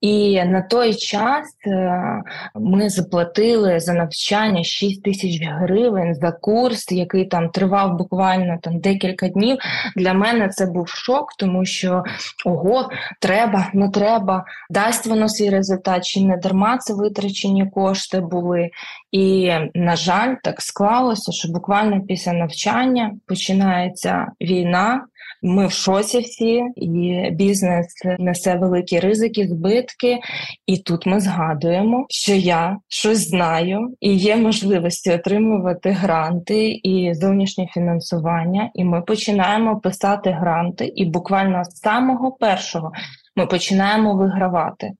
І 0.00 0.44
на 0.44 0.62
той 0.62 0.94
час 0.94 1.56
е, 1.66 2.22
ми 2.54 2.90
заплатили 2.90 3.80
за 3.80 3.92
навчання 3.92 4.64
6 4.64 5.02
тисяч 5.02 5.42
гривень 5.42 6.14
за 6.14 6.32
курс, 6.32 6.92
який 6.92 7.24
там 7.24 7.48
тривав 7.48 7.96
буквально 7.96 8.58
там 8.62 8.80
декілька 8.80 9.28
днів. 9.28 9.58
Для 9.96 10.12
мене 10.14 10.48
це 10.48 10.66
був 10.66 10.88
шок, 10.88 11.28
тому 11.38 11.64
що 11.64 12.04
ого, 12.46 12.90
треба, 13.20 13.70
не 13.74 13.90
треба, 13.90 14.44
дасть 14.70 15.06
воно 15.06 15.28
свій 15.28 15.50
результат, 15.50 16.04
чи 16.04 16.20
не 16.20 16.36
дарма 16.36 16.78
це 16.78 16.94
витрачені 16.94 17.70
кошти 17.70 18.20
були. 18.20 18.70
І, 19.12 19.52
на 19.74 19.96
жаль, 19.96 20.34
так 20.44 20.62
склалося, 20.62 21.32
що 21.32 21.48
буквально 21.48 22.00
після 22.00 22.32
навчання 22.32 23.14
починається 23.26 24.26
війна. 24.40 25.06
Ми 25.42 25.66
в 25.66 25.72
шоці 25.72 26.18
всі, 26.18 26.62
і 26.76 27.30
бізнес 27.30 27.86
несе 28.18 28.54
великі 28.54 29.00
ризики, 29.00 29.48
збитки. 29.48 30.18
І 30.66 30.76
тут 30.76 31.06
ми 31.06 31.20
згадуємо, 31.20 32.06
що 32.08 32.32
я 32.34 32.76
щось 32.88 33.28
знаю, 33.28 33.94
і 34.00 34.16
є 34.16 34.36
можливості 34.36 35.10
отримувати 35.10 35.90
гранти 35.90 36.70
і 36.70 37.14
зовнішнє 37.14 37.66
фінансування. 37.74 38.70
І 38.74 38.84
ми 38.84 39.02
починаємо 39.02 39.80
писати 39.80 40.30
гранти, 40.30 40.86
і 40.86 41.04
буквально 41.04 41.64
з 41.64 41.76
самого 41.76 42.32
першого 42.32 42.92
ми 43.38 43.46
починаємо 43.46 44.14
вигравати. 44.14 44.90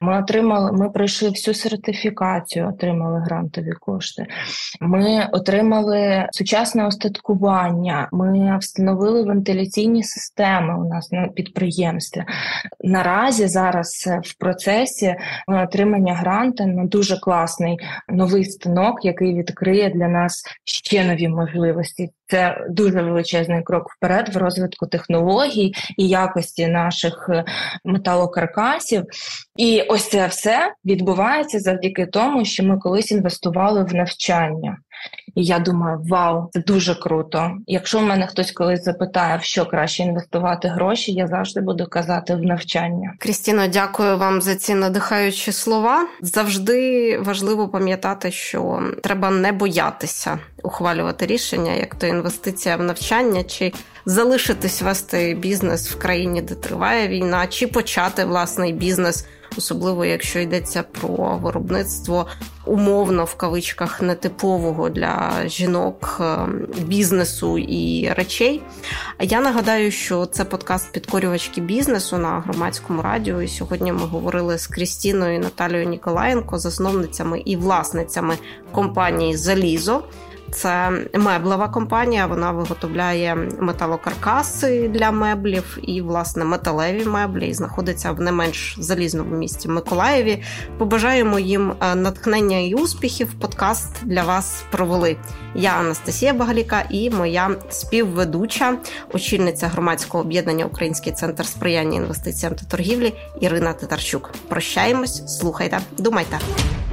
Ми 0.00 0.18
отримали, 0.18 0.72
ми 0.72 0.90
пройшли 0.90 1.28
всю 1.28 1.54
сертифікацію, 1.54 2.68
отримали 2.68 3.20
грантові 3.20 3.72
кошти. 3.80 4.26
Ми 4.80 5.28
отримали 5.32 6.28
сучасне 6.32 6.86
остаткування. 6.86 8.08
Ми 8.12 8.58
встановили 8.58 9.22
вентиляційні 9.22 10.02
системи 10.02 10.78
у 10.78 10.88
нас 10.88 11.12
на 11.12 11.28
підприємстві. 11.28 12.24
Наразі 12.84 13.48
зараз 13.48 14.08
в 14.24 14.38
процесі 14.38 15.14
отримання 15.46 16.14
гранту 16.14 16.66
на 16.66 16.84
дуже 16.84 17.20
класний 17.20 17.78
новий 18.08 18.44
станок, 18.44 19.04
який 19.04 19.34
відкриє 19.34 19.90
для 19.90 20.08
нас 20.08 20.42
ще 20.64 21.04
нові 21.04 21.28
можливості. 21.28 22.10
Це 22.32 22.66
дуже 22.68 23.02
величезний 23.02 23.62
крок 23.62 23.90
вперед 23.90 24.28
в 24.34 24.36
розвитку 24.36 24.86
технологій 24.86 25.74
і 25.96 26.08
якості 26.08 26.66
наших 26.66 27.30
металокаркасів. 27.84 29.04
І 29.56 29.82
ось 29.88 30.08
це 30.08 30.26
все 30.26 30.74
відбувається 30.84 31.60
завдяки 31.60 32.06
тому, 32.06 32.44
що 32.44 32.64
ми 32.64 32.78
колись 32.78 33.12
інвестували 33.12 33.84
в 33.84 33.94
навчання. 33.94 34.76
І 35.34 35.44
я 35.44 35.58
думаю, 35.58 36.00
вау, 36.08 36.48
це 36.52 36.60
дуже 36.60 36.94
круто. 36.94 37.50
Якщо 37.66 37.98
в 37.98 38.02
мене 38.02 38.26
хтось 38.26 38.52
колись 38.52 38.84
запитає, 38.84 39.36
в 39.36 39.42
що 39.42 39.66
краще 39.66 40.02
інвестувати 40.02 40.68
гроші, 40.68 41.12
я 41.12 41.26
завжди 41.26 41.60
буду 41.60 41.86
казати 41.86 42.34
в 42.34 42.42
навчання. 42.42 43.14
Крістіно, 43.18 43.66
дякую 43.66 44.18
вам 44.18 44.42
за 44.42 44.54
ці 44.54 44.74
надихаючі 44.74 45.52
слова. 45.52 46.06
Завжди 46.20 47.18
важливо 47.18 47.68
пам'ятати, 47.68 48.30
що 48.30 48.82
треба 49.02 49.30
не 49.30 49.52
боятися 49.52 50.38
ухвалювати 50.62 51.26
рішення, 51.26 51.72
як 51.72 51.94
то 51.94 52.06
інвестиція 52.06 52.76
в 52.76 52.82
навчання, 52.82 53.44
чи 53.44 53.72
залишитись 54.06 54.82
вести 54.82 55.34
бізнес 55.34 55.90
в 55.90 55.98
країні, 55.98 56.42
де 56.42 56.54
триває 56.54 57.08
війна, 57.08 57.46
чи 57.46 57.66
почати 57.66 58.24
власний 58.24 58.72
бізнес 58.72 59.26
особливо 59.56 60.04
якщо 60.04 60.38
йдеться 60.38 60.82
про 60.82 61.38
виробництво 61.42 62.26
умовно 62.64 63.24
в 63.24 63.34
кавичках 63.34 64.02
нетипового 64.02 64.88
для 64.88 65.32
жінок 65.46 66.16
ем, 66.20 66.66
бізнесу 66.78 67.58
і 67.58 68.12
речей. 68.16 68.62
Я 69.20 69.40
нагадаю, 69.40 69.90
що 69.90 70.26
це 70.26 70.44
подкаст 70.44 70.92
підкорювачки 70.92 71.60
бізнесу 71.60 72.18
на 72.18 72.40
громадському 72.40 73.02
радіо. 73.02 73.42
І 73.42 73.48
сьогодні 73.48 73.92
ми 73.92 74.00
говорили 74.06 74.58
з 74.58 74.66
Крістіною 74.66 75.34
і 75.34 75.38
Наталією 75.38 75.88
Ніколаєнко, 75.88 76.58
засновницями 76.58 77.42
і 77.44 77.56
власницями 77.56 78.38
компанії 78.72 79.36
Залізо. 79.36 80.04
Це 80.52 80.90
меблева 81.14 81.68
компанія. 81.68 82.26
Вона 82.26 82.52
виготовляє 82.52 83.34
металокаркаси 83.60 84.88
для 84.88 85.10
меблів 85.10 85.78
і, 85.82 86.02
власне, 86.02 86.44
металеві 86.44 87.04
меблі 87.04 87.48
і 87.48 87.54
знаходиться 87.54 88.12
в 88.12 88.20
не 88.20 88.32
менш 88.32 88.76
залізному 88.78 89.36
місті 89.36 89.68
Миколаєві. 89.68 90.42
Побажаємо 90.78 91.38
їм 91.38 91.72
е, 91.80 91.94
натхнення 91.94 92.58
і 92.58 92.74
успіхів. 92.74 93.32
Подкаст 93.40 93.96
для 94.02 94.22
вас 94.22 94.64
провели. 94.70 95.16
Я 95.54 95.70
Анастасія 95.70 96.32
Багаліка 96.34 96.84
і 96.90 97.10
моя 97.10 97.50
співведуча, 97.70 98.78
очільниця 99.12 99.68
громадського 99.68 100.24
об'єднання 100.24 100.64
Український 100.64 101.12
центр 101.12 101.46
сприяння 101.46 101.96
інвестиціям 101.96 102.54
та 102.54 102.64
торгівлі 102.64 103.14
Ірина 103.40 103.72
Титарчук. 103.72 104.30
Прощаємось, 104.48 105.38
слухайте, 105.38 105.80
думайте. 105.98 106.38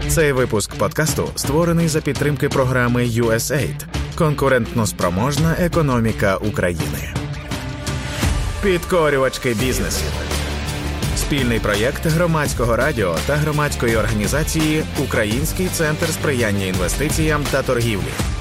Цей 0.07 0.31
випуск 0.31 0.75
подкасту 0.75 1.29
створений 1.35 1.87
за 1.87 2.01
підтримки 2.01 2.49
програми 2.49 3.03
USAID 3.03 3.85
Конкурентноспроможна 4.15 5.55
економіка 5.59 6.35
України. 6.35 7.13
Підкорювачки 8.63 9.53
бізнесу. 9.53 10.03
Спільний 11.17 11.59
проєкт 11.59 12.05
громадського 12.05 12.75
радіо 12.75 13.15
та 13.27 13.35
громадської 13.35 13.95
організації 13.95 14.83
Український 15.03 15.67
центр 15.67 16.05
сприяння 16.05 16.65
інвестиціям 16.65 17.43
та 17.51 17.61
торгівлі. 17.63 18.38